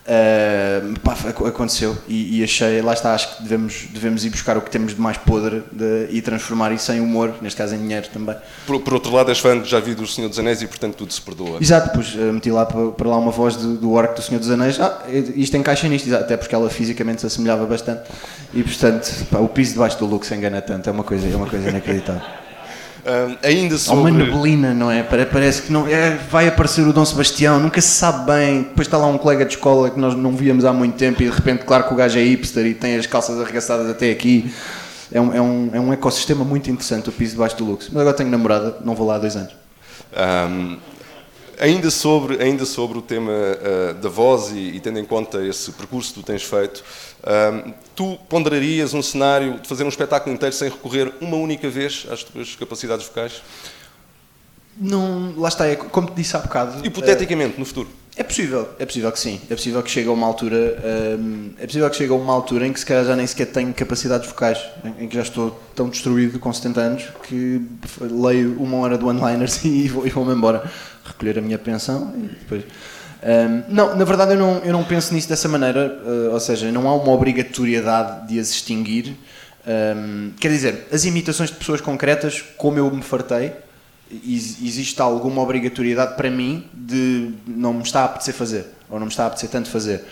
[0.07, 4.57] Ah, pá, ac- aconteceu e, e achei, lá está, acho que devemos, devemos ir buscar
[4.57, 7.77] o que temos de mais podre de- e transformar isso em humor, neste caso em
[7.77, 8.35] dinheiro também.
[8.65, 11.13] Por, por outro lado, és fã, já vi do Senhor dos Anéis e, portanto, tudo
[11.13, 11.59] se perdoa.
[11.61, 14.39] Exato, depois eh, meti lá para, para lá uma voz do, do orc do Senhor
[14.39, 14.79] dos Anéis.
[14.79, 15.03] Ah,
[15.35, 18.01] isto encaixa nisto, exato, até porque ela fisicamente se assemelhava bastante.
[18.53, 21.35] E portanto, pá, o piso debaixo do look se engana tanto, é uma coisa, é
[21.35, 22.21] uma coisa inacreditável.
[23.05, 24.11] Ah, ainda Há uma sobre...
[24.11, 25.01] neblina, não é?
[25.03, 28.63] Pare- Parece que não, é, vai aparecer o Dom Sebastião, nunca se sabe bem.
[28.63, 31.29] Depois está lá um colega de escola que nós não víamos há muito tempo e
[31.29, 34.53] de repente, claro que o gajo é hipster e tem as calças arregaçadas até aqui.
[35.11, 37.89] É um, é um, é um ecossistema muito interessante o piso debaixo do Lux.
[37.91, 39.51] Mas agora tenho namorada, não vou lá há dois anos.
[40.15, 40.77] Ahm,
[41.61, 45.71] ainda, sobre, ainda sobre o tema ah, da voz e, e tendo em conta esse
[45.71, 46.83] percurso que tu tens feito,
[47.23, 52.05] ahm, tu ponderarias um cenário de fazer um espetáculo inteiro sem recorrer uma única vez
[52.09, 53.41] às tuas capacidades vocais?
[54.77, 56.85] Não, lá está, é como te disse há bocado.
[56.85, 57.89] Hipoteticamente, no futuro.
[58.15, 59.39] É possível, é possível que sim.
[59.49, 62.67] É possível que chegue a uma altura, hum, é possível que chegue a uma altura
[62.67, 65.57] em que se calhar já nem sequer tenho capacidades vocais, em, em que já estou
[65.73, 67.61] tão destruído com 70 anos que
[68.01, 70.69] leio uma hora de one-liners e e vou-me embora
[71.05, 72.63] recolher a minha pensão e depois.
[73.23, 76.71] Hum, não, na verdade eu não, eu não penso nisso dessa maneira, uh, ou seja,
[76.71, 79.15] não há uma obrigatoriedade de as extinguir.
[79.95, 83.53] Hum, quer dizer, as imitações de pessoas concretas, como eu me fartei,
[84.11, 89.05] ex- existe alguma obrigatoriedade para mim de não me está a apetecer fazer, ou não
[89.05, 90.03] me está a apetecer tanto fazer.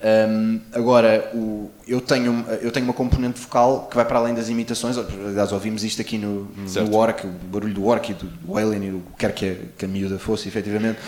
[0.00, 4.48] Hum, agora, o- eu, tenho, eu tenho uma componente vocal que vai para além das
[4.48, 6.88] imitações, aliás, ouvimos isto aqui no, Certo.
[6.88, 9.48] no Orc, o barulho do Orc e do, do Alien e o que quer que
[9.50, 10.98] a, que a miúda fosse, efetivamente.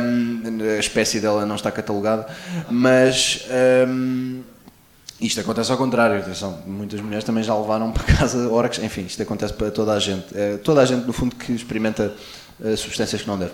[0.00, 0.42] Hum,
[0.76, 2.26] a espécie dela não está catalogada,
[2.70, 3.44] mas.
[3.88, 4.42] hum,
[5.18, 9.22] isto acontece ao contrário, atenção, muitas mulheres também já levaram para casa orcs, enfim, isto
[9.22, 10.26] acontece para toda a gente.
[10.34, 12.12] É, toda a gente, no fundo, que experimenta
[12.76, 13.52] substâncias que não deve.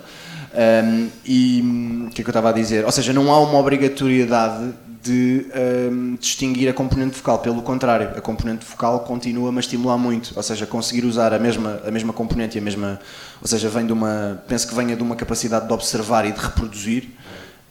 [0.54, 2.84] Ahm, e hum, o que é que eu estava a dizer?
[2.84, 5.46] Ou seja, não há uma obrigatoriedade de
[5.90, 10.42] hum, distinguir a componente vocal, pelo contrário, a componente vocal continua-me a estimular muito, ou
[10.42, 13.00] seja, conseguir usar a mesma, a mesma componente e a mesma.
[13.40, 14.42] Ou seja, vem de uma.
[14.46, 17.08] penso que venha de uma capacidade de observar e de reproduzir.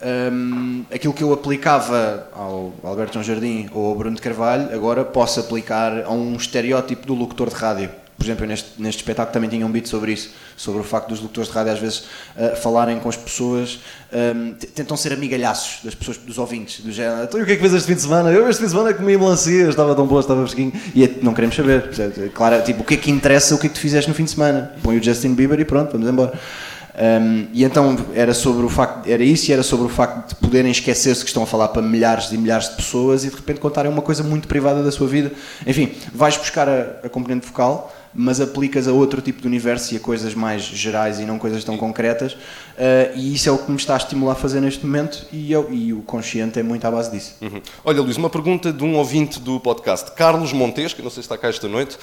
[0.03, 5.05] Hum, aquilo que eu aplicava ao Alberto João Jardim ou ao Bruno de Carvalho, agora
[5.05, 8.00] posso aplicar a um estereótipo do locutor de rádio.
[8.21, 11.19] Por exemplo, neste, neste espetáculo também tinha um beat sobre isso, sobre o facto dos
[11.19, 12.03] locutores de rádio às vezes
[12.37, 13.79] uh, falarem com as pessoas,
[14.13, 17.55] um, tentam ser amigalhaços das pessoas, dos ouvintes, do género, então e o que é
[17.55, 18.29] que fez este fim de semana?
[18.31, 21.33] Eu este fim de semana comi melancia, estava tão boa, estava fresquinho, e é, não
[21.33, 21.89] queremos saber,
[22.31, 24.25] claro, tipo, o que é que interessa o que é que tu fizeste no fim
[24.25, 24.71] de semana?
[24.83, 26.39] Põe o Justin Bieber e pronto, vamos embora.
[26.93, 30.35] Um, e então era sobre o facto, era isso e era sobre o facto de
[30.35, 33.59] poderem esquecer-se que estão a falar para milhares e milhares de pessoas e de repente
[33.59, 35.31] contarem uma coisa muito privada da sua vida.
[35.65, 39.97] Enfim, vais buscar a, a componente vocal mas aplicas a outro tipo de universo e
[39.97, 42.33] a coisas mais gerais e não coisas tão concretas.
[42.33, 45.51] Uh, e isso é o que me está a estimular a fazer neste momento e,
[45.51, 47.35] eu, e o consciente é muito à base disso.
[47.41, 47.61] Uhum.
[47.85, 51.27] Olha, Luís, uma pergunta de um ouvinte do podcast, Carlos Montes, que não sei se
[51.27, 51.97] está cá esta noite.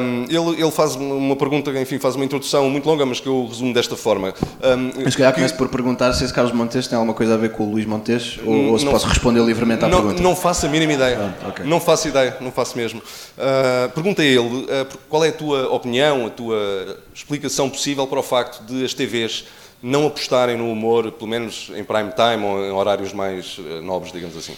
[0.00, 3.46] Um, ele, ele faz uma pergunta, enfim, faz uma introdução muito longa, mas que eu
[3.46, 4.28] resumo desta forma.
[4.62, 5.40] Um, mas se calhar que...
[5.40, 7.86] começo por perguntar se esse Carlos Montes tem alguma coisa a ver com o Luís
[7.86, 10.22] Montes ou, ou se posso responder livremente à não, pergunta.
[10.22, 11.34] Não faço a mínima ideia.
[11.42, 11.66] Ah, okay.
[11.66, 13.00] Não faço ideia, não faço mesmo.
[13.00, 18.20] Uh, pergunta a ele, uh, qual é a tua opinião a tua explicação possível para
[18.20, 19.44] o facto de as TVs
[19.82, 24.12] não apostarem no humor, pelo menos em prime time ou em horários mais eh, nobres,
[24.12, 24.54] digamos assim?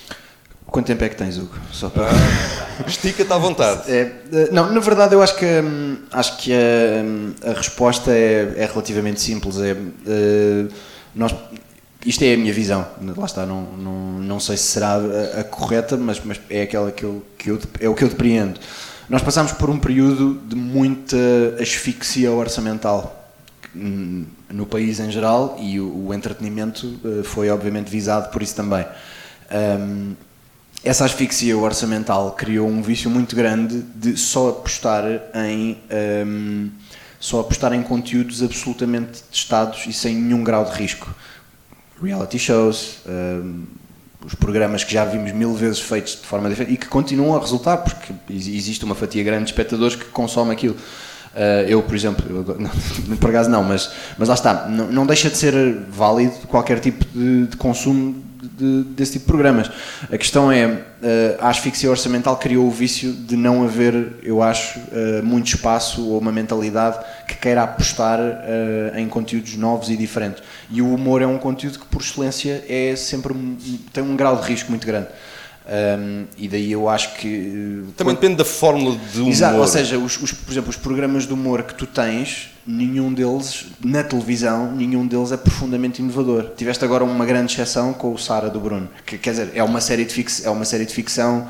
[0.67, 1.55] Quanto tempo é que tens, Hugo?
[1.73, 2.09] Só para...
[2.09, 3.91] Ah, Estica-te à vontade.
[3.91, 8.11] É, eh, não, na verdade, eu acho que, hum, acho que a, hum, a resposta
[8.11, 9.59] é, é, relativamente simples.
[9.59, 10.69] É, uh,
[11.15, 11.35] nós,
[12.05, 15.45] isto é a minha visão, lá está, não, não, não sei se será a, a
[15.45, 18.61] correta, mas, mas, é aquela que eu, que eu, é o que eu depreendo.
[19.09, 21.17] Nós passámos por um período de muita
[21.61, 23.21] asfixia orçamental
[23.75, 28.87] no país em geral e o, entretenimento eh, foi obviamente visado por isso também.
[29.51, 30.15] Um,
[30.85, 35.79] essa asfixia orçamental criou um vício muito grande de só apostar em
[36.27, 36.71] um,
[37.19, 41.15] só apostar em conteúdos absolutamente testados e sem nenhum grau de risco.
[42.03, 42.99] Reality shows,
[44.25, 47.41] os programas que já vimos mil vezes feitos de forma diferente e que continuam a
[47.41, 50.77] resultar, porque existe uma fatia grande de espectadores que consome aquilo.
[51.35, 52.57] Uh, eu, por exemplo, eu,
[53.09, 56.79] não, por acaso não, mas, mas lá está, não, não deixa de ser válido qualquer
[56.79, 59.71] tipo de, de consumo de, desse tipo de programas.
[60.11, 60.81] A questão é, uh,
[61.41, 66.19] a asfixia orçamental criou o vício de não haver, eu acho, uh, muito espaço ou
[66.19, 70.43] uma mentalidade que queira apostar uh, em conteúdos novos e diferentes.
[70.71, 73.35] E o humor é um conteúdo que, por excelência, é sempre
[73.93, 75.09] tem um grau de risco muito grande.
[75.67, 77.85] Um, e daí eu acho que.
[77.97, 79.31] Também depende da fórmula de humor.
[79.31, 83.13] Exato, ou seja, os, os, por exemplo, os programas de humor que tu tens, nenhum
[83.13, 86.51] deles, na televisão, nenhum deles é profundamente inovador.
[86.55, 89.81] Tiveste agora uma grande exceção com o Sara do Bruno, que quer dizer, é uma
[89.81, 91.49] série de, é uma série de ficção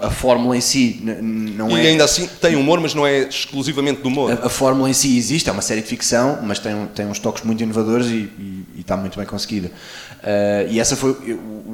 [0.00, 1.84] a fórmula em si não e é.
[1.84, 4.32] E ainda assim tem humor, mas não é exclusivamente do humor.
[4.32, 7.18] A, a, fórmula em si existe, é uma série de ficção, mas tem, tem uns
[7.18, 9.68] toques muito inovadores e, e, e está muito bem conseguida.
[9.68, 11.10] Uh, e essa foi.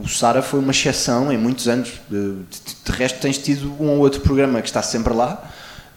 [0.03, 1.91] O Sara foi uma exceção em muitos anos.
[2.09, 5.51] De, de, de, resto, tens tido um ou outro programa que está sempre lá.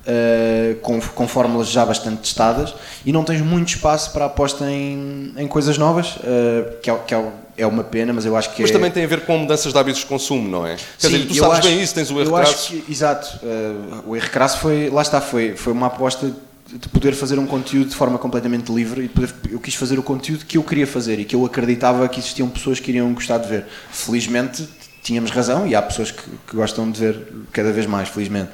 [0.05, 5.33] Uh, com, com fórmulas já bastante testadas e não tens muito espaço para aposta em,
[5.35, 8.61] em coisas novas, uh, que, é, que é, é, uma pena, mas eu acho que
[8.61, 8.73] Mas é...
[8.73, 10.75] também tem a ver com mudanças de hábitos de consumo, não é?
[10.75, 12.83] Quer Sim, dizer, tu sabes acho, bem isso, tens o erro crasso.
[12.87, 16.31] Exato, uh, o erro crasso foi, lá está, foi, foi uma aposta
[16.71, 20.03] de poder fazer um conteúdo de forma completamente livre e poder, eu quis fazer o
[20.03, 23.37] conteúdo que eu queria fazer e que eu acreditava que existiam pessoas que iriam gostar
[23.37, 23.65] de ver.
[23.91, 24.67] Felizmente
[25.03, 28.49] tínhamos razão e há pessoas que, que gostam de ver cada vez mais, felizmente.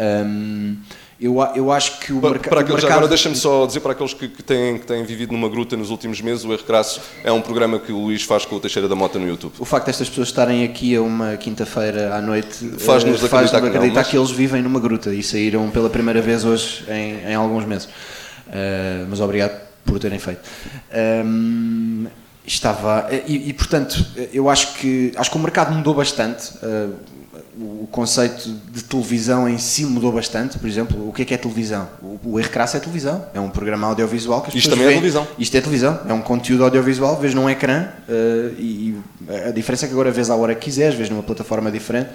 [0.00, 0.76] Um,
[1.20, 2.92] eu, eu acho que o, para, para aqueles, o mercado...
[2.92, 5.90] Agora deixa-me só dizer para aqueles que, que, têm, que têm vivido numa gruta nos
[5.90, 8.88] últimos meses, o Erro Crasso é um programa que o Luís faz com o Teixeira
[8.88, 9.52] da Mota no YouTube.
[9.58, 13.88] O facto destas pessoas estarem aqui a uma quinta-feira à noite faz-nos faz acreditar, acreditar
[13.88, 14.08] que, mas...
[14.08, 17.84] que, eles vivem numa gruta e saíram pela primeira vez hoje em, em alguns meses.
[17.84, 20.40] Uh, mas obrigado por terem feito.
[21.22, 22.06] Um,
[22.52, 26.52] estava e, e, portanto eu acho que acho que o mercado mudou bastante.
[26.56, 26.94] Uh,
[27.60, 30.58] o conceito de televisão em si mudou bastante.
[30.58, 31.88] Por exemplo, o que é que é televisão?
[32.00, 34.96] O, o é televisão, é um programa audiovisual que as Isto também veem.
[34.96, 35.28] é televisão.
[35.38, 38.96] Isto é televisão, é um conteúdo audiovisual, vês num ecrã uh, e,
[39.46, 42.10] a diferença é que agora vês à hora que quiseres, vês numa plataforma diferente.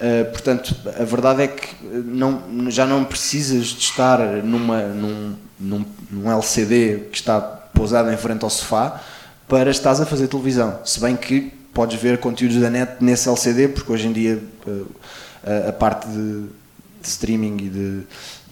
[0.00, 5.84] Uh, portanto, a verdade é que não, já não precisas de estar numa, num, num,
[6.10, 9.02] num LCD que está pousado em frente ao sofá
[9.48, 10.80] para estás a fazer televisão.
[10.84, 15.66] Se bem que podes ver conteúdos da net nesse LCD, porque hoje em dia eh,
[15.66, 16.42] a, a parte de,
[17.02, 18.00] de, streaming e de,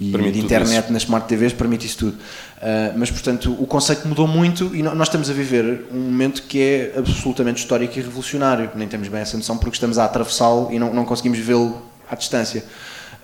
[0.01, 2.17] e de internet nas smart TVs permite isso tudo.
[2.17, 6.61] Uh, mas, portanto, o conceito mudou muito e nós estamos a viver um momento que
[6.61, 8.71] é absolutamente histórico e revolucionário.
[8.75, 12.15] Nem temos bem essa noção porque estamos a atravessá-lo e não, não conseguimos vê-lo à
[12.15, 12.65] distância.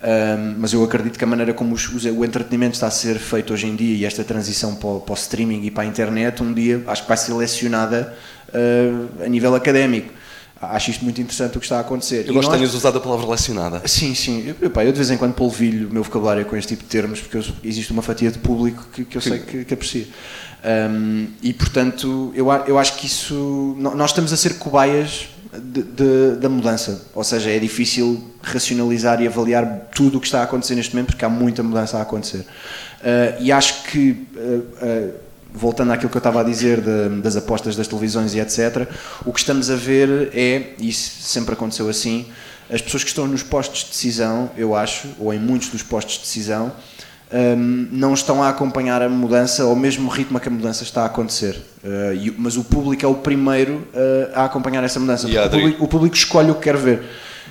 [0.01, 3.19] Uh, mas eu acredito que a maneira como os, os, o entretenimento está a ser
[3.19, 5.87] feito hoje em dia e esta transição para o, para o streaming e para a
[5.87, 8.17] internet, um dia acho que vai ser lecionada
[8.51, 10.13] uh, a nível académico.
[10.61, 12.25] Acho isto muito interessante o que está a acontecer.
[12.27, 13.83] Eu E gosto que nós- tenhas usado a palavra relacionada.
[13.87, 14.55] Sim, sim.
[14.61, 16.89] Eu, pá, eu de vez em quando polvilho o meu vocabulário com este tipo de
[16.89, 20.07] termos, porque eu- existe uma fatia de público que, que eu sei que, que aprecia.
[20.91, 23.77] Um, e, portanto, eu, eu acho que isso...
[23.79, 27.07] Nós estamos a ser cobaias de- de- da mudança.
[27.15, 31.09] Ou seja, é difícil racionalizar e avaliar tudo o que está a acontecer neste momento,
[31.13, 32.41] porque há muita mudança a acontecer.
[32.41, 34.27] Uh, e acho que...
[34.37, 34.85] uh,
[35.15, 38.87] uh, voltando àquilo que eu estava a dizer de- das apostas das televisões e etc.,
[39.25, 42.27] o que estamos a ver é, e isso sempre aconteceu assim,
[42.71, 46.17] as pessoas que estão nos postos de decisão, eu acho, ou em muitos dos postos
[46.17, 46.71] de decisão,
[47.33, 51.07] hum, não estão a acompanhar a mudança ao mesmo ritmo que a mudança está a
[51.07, 51.57] acontecer.
[51.83, 55.27] Uh, e mas o público é o primeiro uh, a acompanhar essa mudança.
[55.27, 57.03] O, público, o público escolhe o que quer ver.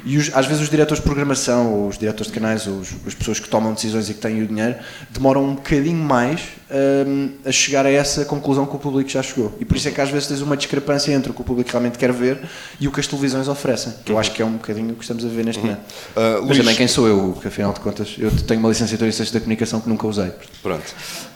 [0.06, 2.90] E os- às vezes os diretores de programação, ou os diretores de canais, ou os-
[3.06, 4.76] as pessoas que tomam decisões e que têm o dinheiro,
[5.10, 9.56] demoram um bocadinho mais hum, a chegar a essa conclusão que o público já chegou.
[9.60, 11.70] E por isso é que às vezes tens uma discrepância entre o que o público
[11.72, 12.40] realmente quer ver
[12.80, 13.94] e o que as televisões oferecem.
[14.06, 15.80] Que eu acho que é um bocadinho o que estamos a ver neste momento.
[15.80, 15.84] Uh,
[16.16, 19.12] Mas Luís- também quem sou eu, que afinal de contas eu tenho uma licenciatura em
[19.14, 20.30] Ciências da Comunicação que nunca usei.
[20.62, 20.84] Pronto.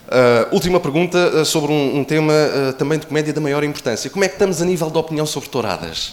[0.08, 4.10] Uh, última pergunta uh, sobre um, um tema uh, também de comédia da maior importância.
[4.10, 6.12] Como é que estamos a nível de opinião sobre touradas?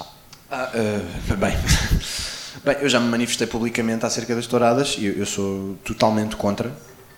[0.48, 1.56] Ah, ah, bem.
[2.64, 6.72] Bem, eu já me manifestei publicamente acerca das touradas e eu, eu sou totalmente contra.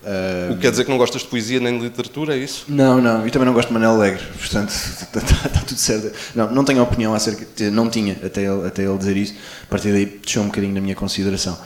[0.05, 2.65] Ah, O que quer dizer que não gostas de poesia nem de literatura, é isso?
[2.69, 5.21] Não, não, e também não gosto de Manel Alegre, portanto está
[5.67, 6.13] tudo certo.
[6.35, 9.93] Não, não tenho opinião acerca, não tinha até ele, até ele dizer isso, a partir
[9.93, 11.59] daí deixou um bocadinho da minha consideração.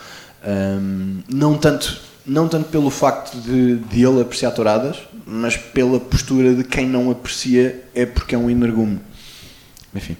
[0.45, 6.53] Ahm, não, tanto, não tanto pelo facto de, de ele apreciar touradas, mas pela postura
[6.53, 8.99] de quem não aprecia é porque é um energúmeno.
[9.95, 10.17] Enfim,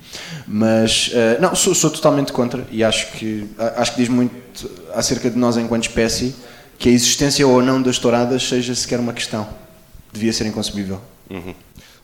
[0.47, 4.33] mas ah, não, sou, sou totalmente contra e acho que, acho que diz muito
[4.93, 6.33] acerca de nós enquanto espécie
[6.79, 9.47] que a existência ou não das touradas seja sequer uma questão.
[10.13, 11.01] Devia ser inconcebível.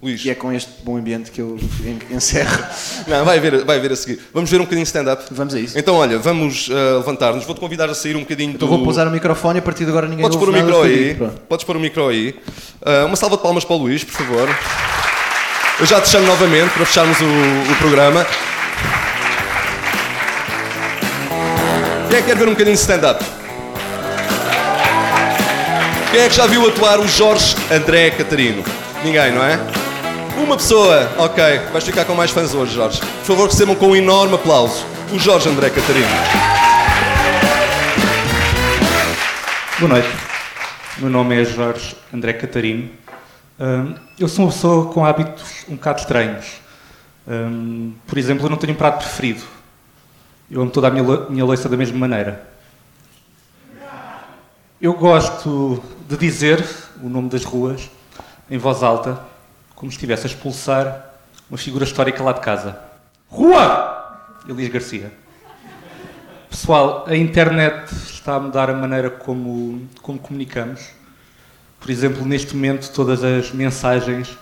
[0.03, 2.57] Luís, E é com este bom ambiente que eu en- encerro.
[3.07, 4.19] não, vai, ver, vai ver a seguir.
[4.33, 5.23] Vamos ver um bocadinho de stand-up?
[5.31, 5.77] Vamos a isso.
[5.77, 7.45] Então, olha, vamos uh, levantar-nos.
[7.45, 8.75] Vou-te convidar a sair um bocadinho Então do...
[8.75, 10.89] vou pousar o microfone a partir de agora ninguém Podes pôr ouve o nada micro
[10.89, 11.31] eu aí.
[11.47, 12.35] Podes pôr o micro aí.
[12.81, 14.49] Uh, uma salva de palmas para o Luís, por favor.
[15.81, 18.23] Eu já te chamo novamente para fecharmos o, o programa.
[22.07, 23.25] Quem é que quer ver um bocadinho de stand-up?
[26.11, 28.63] Quem é que já viu atuar o Jorge André Catarino?
[29.03, 29.59] Ninguém, não é?
[30.37, 31.43] Uma pessoa, ok.
[31.73, 32.99] Vais ficar com mais fãs hoje, Jorge.
[32.99, 36.07] Por favor, recebam com um enorme aplauso o Jorge André Catarino.
[39.79, 40.09] Boa noite.
[40.99, 43.00] O meu nome é Jorge André Catarino.
[43.63, 46.59] Hum, eu sou uma pessoa com hábitos um bocado estranhos.
[47.27, 49.43] Hum, por exemplo, eu não tenho um prato preferido.
[50.49, 52.49] Eu amo toda a minha, minha louça da mesma maneira.
[54.81, 56.65] Eu gosto de dizer
[57.03, 57.87] o nome das ruas
[58.49, 59.21] em voz alta,
[59.75, 61.13] como se estivesse a expulsar
[61.47, 62.79] uma figura histórica lá de casa.
[63.29, 64.17] Rua!
[64.49, 65.13] Elis Garcia.
[66.49, 70.99] Pessoal, a internet está a mudar a maneira como, como comunicamos.
[71.81, 74.37] Por exemplo, neste momento, todas as mensagens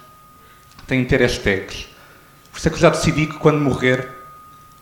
[0.85, 1.87] têm de ter hashtags.
[2.51, 4.09] Por isso é que eu já decidi que quando morrer,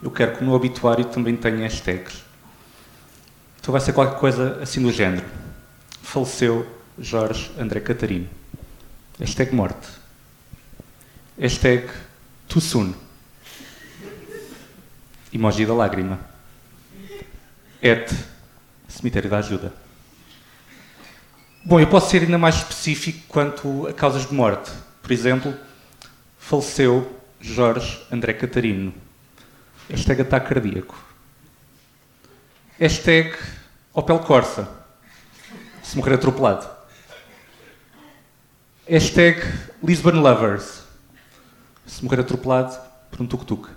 [0.02, 2.26] eu quero que o meu obituário também tenha hashtags.
[3.62, 5.24] Então vai ser qualquer coisa assim do género.
[6.02, 6.65] Faleceu
[6.98, 8.28] Jorge André Catarino.
[9.20, 9.88] Hashtag morte.
[11.39, 11.88] Hashtag
[12.48, 12.96] too soon.
[15.32, 16.20] Emoji da lágrima.
[17.84, 18.12] Et
[18.88, 19.87] Cemitério da Ajuda.
[21.69, 24.71] Bom, eu posso ser ainda mais específico quanto a causas de morte.
[25.01, 25.53] Por exemplo,
[26.39, 28.93] faleceu Jorge André Catarino.
[29.89, 30.97] Hashtag ataque cardíaco.
[32.80, 33.36] Hashtag
[33.93, 34.65] Opel Corsa.
[35.84, 36.69] Se morrer atropelado.
[38.89, 39.41] Hashtag
[39.84, 40.84] Lisbon Lovers.
[41.86, 42.80] Se morrer atropelado
[43.12, 43.67] por um tuk-tuk.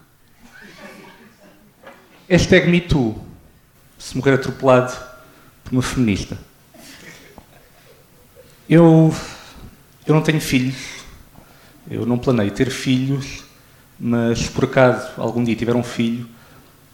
[2.29, 3.21] Hashtag MeToo.
[3.99, 4.97] Se morrer atropelado
[5.65, 6.39] por uma feminista.
[8.71, 9.13] Eu,
[10.07, 10.77] eu não tenho filhos.
[11.91, 13.43] Eu não planeio ter filhos,
[13.99, 16.25] mas por acaso algum dia tiver um filho,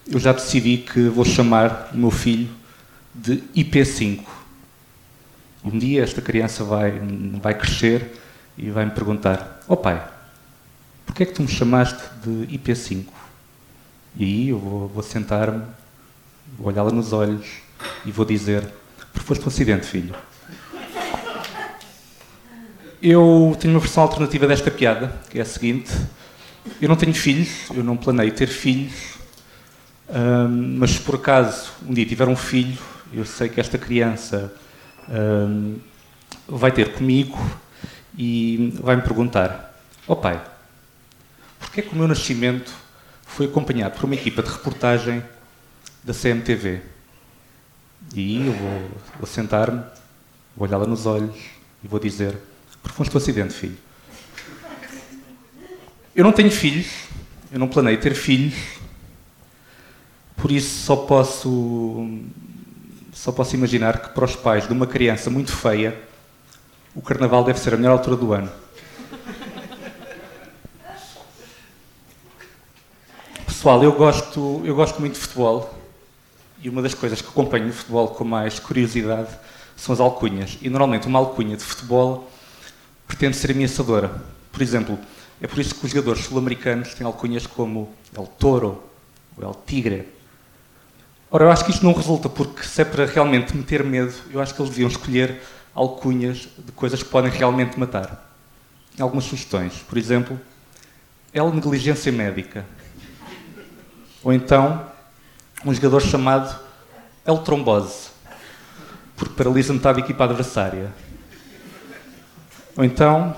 [0.09, 2.49] eu já decidi que vou chamar o meu filho
[3.15, 4.25] de IP5.
[5.63, 6.99] Um dia esta criança vai,
[7.43, 8.11] vai crescer
[8.57, 10.03] e vai me perguntar: Ó oh pai,
[11.05, 13.05] porquê é que tu me chamaste de IP5?
[14.17, 15.63] E aí eu vou, vou sentar-me,
[16.57, 17.47] vou olhá-la nos olhos
[18.07, 18.67] e vou dizer:
[19.13, 20.15] Porque foste um acidente, filho.
[23.03, 25.93] Eu tenho uma versão alternativa desta piada, que é a seguinte:
[26.81, 29.19] Eu não tenho filhos, eu não planeio ter filhos,
[30.79, 32.79] mas se por acaso um dia tiver um filho,
[33.13, 34.53] eu sei que esta criança
[36.49, 37.39] vai ter comigo
[38.17, 39.79] e vai me perguntar:
[40.09, 40.43] Ó oh pai,
[41.59, 42.73] porquê é que o meu nascimento
[43.27, 45.23] foi acompanhado por uma equipa de reportagem
[46.03, 46.81] da CMTV.
[48.15, 49.83] E eu vou, vou sentar-me,
[50.57, 51.37] vou olhá-la nos olhos
[51.85, 52.35] e vou dizer:
[52.87, 53.77] Por foste um acidente, filho.
[56.15, 56.87] Eu não tenho filhos,
[57.51, 58.55] eu não planei ter filhos,
[60.37, 62.09] por isso só posso
[63.13, 66.01] só posso imaginar que para os pais de uma criança muito feia,
[66.95, 68.53] o carnaval deve ser a melhor altura do ano.
[73.47, 75.77] Pessoal, eu gosto, eu gosto muito de futebol
[76.63, 79.31] e uma das coisas que acompanho no futebol com mais curiosidade
[79.77, 80.57] são as alcunhas.
[80.63, 82.31] E normalmente uma alcunha de futebol
[83.07, 84.11] pretende ser ameaçadora.
[84.53, 84.99] Por exemplo,
[85.41, 88.83] é por isso que os jogadores sul-americanos têm alcunhas como El Toro
[89.37, 90.09] ou El Tigre.
[91.31, 94.41] Ora, eu acho que isto não resulta porque se é para realmente meter medo, eu
[94.41, 95.43] acho que eles deviam escolher
[95.75, 98.33] alcunhas de coisas que podem realmente matar.
[98.99, 99.75] Algumas sugestões.
[99.87, 100.41] Por exemplo,
[101.35, 102.65] El Negligência Médica.
[104.23, 104.87] Ou então,
[105.65, 106.59] um jogador chamado
[107.27, 108.09] El Trombose,
[109.17, 110.93] porque paralisa metade da equipa adversária.
[112.77, 113.35] Ou então,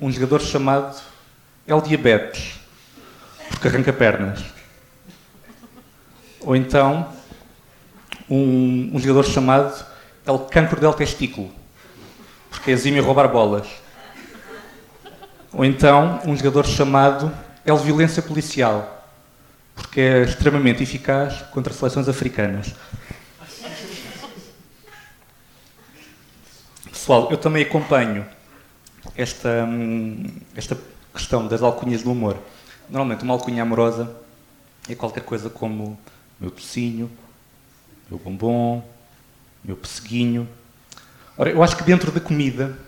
[0.00, 0.96] um jogador chamado
[1.66, 2.54] El Diabetes,
[3.50, 4.44] porque arranca pernas.
[6.40, 7.12] Ou então,
[8.30, 9.84] um, um jogador chamado
[10.24, 11.50] El Cancro del Testículo,
[12.48, 13.66] porque é exime a roubar bolas.
[15.52, 17.32] Ou então, um jogador chamado
[17.64, 19.04] El Violência Policial,
[19.74, 22.72] porque é extremamente eficaz contra seleções africanas.
[26.92, 28.35] Pessoal, eu também acompanho
[29.16, 30.76] esta, hum, esta
[31.12, 32.36] questão das alcunhas do humor.
[32.88, 34.14] Normalmente, uma alcunha amorosa
[34.88, 35.98] é qualquer coisa como
[36.40, 37.10] meu tocinho,
[38.08, 38.82] meu bombom,
[39.64, 40.48] meu pesseguinho.
[41.36, 42.78] Ora, eu acho que dentro da comida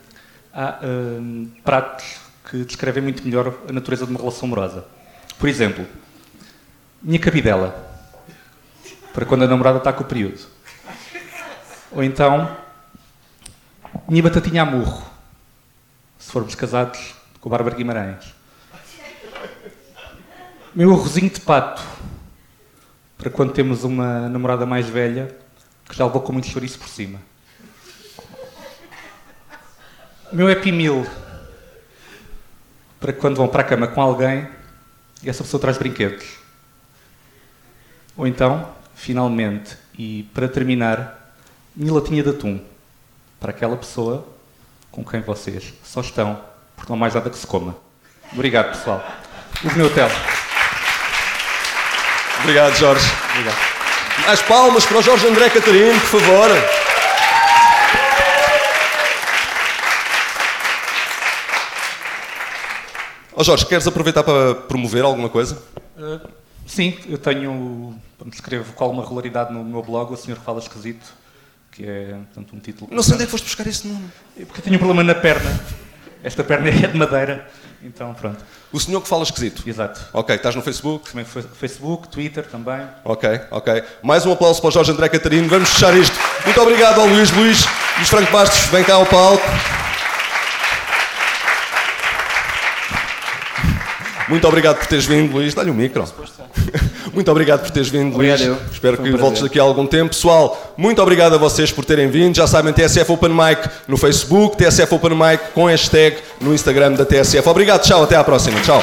[0.53, 2.17] há hum, pratos
[2.49, 4.87] que descrevem muito melhor a natureza de uma relação amorosa.
[5.39, 5.87] Por exemplo,
[7.03, 7.87] minha cabidela,
[9.13, 10.47] para quando a namorada está com o período.
[11.91, 12.57] Ou então,
[14.09, 15.05] minha batatinha a murro,
[16.19, 18.35] se formos casados com o Bárbara Guimarães.
[20.75, 21.83] Meu arrozinho de pato,
[23.17, 25.35] para quando temos uma namorada mais velha
[25.89, 27.21] que já levou com muito chouriço por cima.
[30.31, 31.07] Meu Meal,
[33.01, 34.47] para quando vão para a cama com alguém
[35.23, 36.37] e essa pessoa traz brinquedos.
[38.17, 41.35] Ou então, finalmente, e para terminar,
[41.75, 42.61] minha latinha de atum,
[43.41, 44.29] para aquela pessoa
[44.99, 46.41] com quem vocês só estão
[46.75, 47.77] porque não há mais nada que se coma.
[48.33, 49.05] Obrigado, pessoal.
[49.65, 50.09] O meu hotel.
[52.43, 53.07] Obrigado, Jorge.
[53.31, 53.57] Obrigado.
[54.27, 56.51] As palmas para o Jorge André Catarino, por favor.
[63.35, 65.63] Ó Jorge, queres aproveitar para promover alguma coisa?
[65.97, 66.29] Uh,
[66.67, 67.97] sim, eu tenho.
[68.33, 71.07] Escrevo com alguma regularidade no meu blog, O Senhor Fala Esquisito,
[71.79, 72.91] que é portanto, um título.
[72.93, 74.05] Não sei onde é que foste buscar esse nome.
[74.37, 75.61] É Porque eu tenho um problema na perna.
[76.25, 77.49] Esta perna é de madeira,
[77.81, 78.45] então pronto.
[78.73, 79.63] O senhor que fala esquisito.
[79.65, 80.01] Exato.
[80.13, 81.09] Ok, estás no Facebook?
[81.11, 82.81] Também Facebook, Twitter também.
[83.05, 83.85] Ok, ok.
[84.03, 85.49] Mais um aplauso para o Jorge André Catarino.
[85.49, 86.19] Vamos fechar isto.
[86.45, 87.65] Muito obrigado ao Luís Luís.
[87.97, 89.45] Luís Franco Bastos, vem cá ao palco.
[94.29, 95.55] Muito obrigado por teres vindo, Luís.
[95.55, 96.05] Dá-lhe o micro.
[97.19, 98.31] Muito obrigado por teres vindo, Luís.
[98.41, 98.73] Obrigado eu.
[98.73, 100.11] Espero Foi que um voltes daqui a algum tempo.
[100.11, 102.37] Pessoal, muito obrigado a vocês por terem vindo.
[102.37, 107.05] Já sabem, TSF Open Mic no Facebook, TSF Open Mic com hashtag no Instagram da
[107.05, 107.49] TSF.
[107.49, 108.61] Obrigado, tchau, até à próxima.
[108.61, 108.81] Tchau.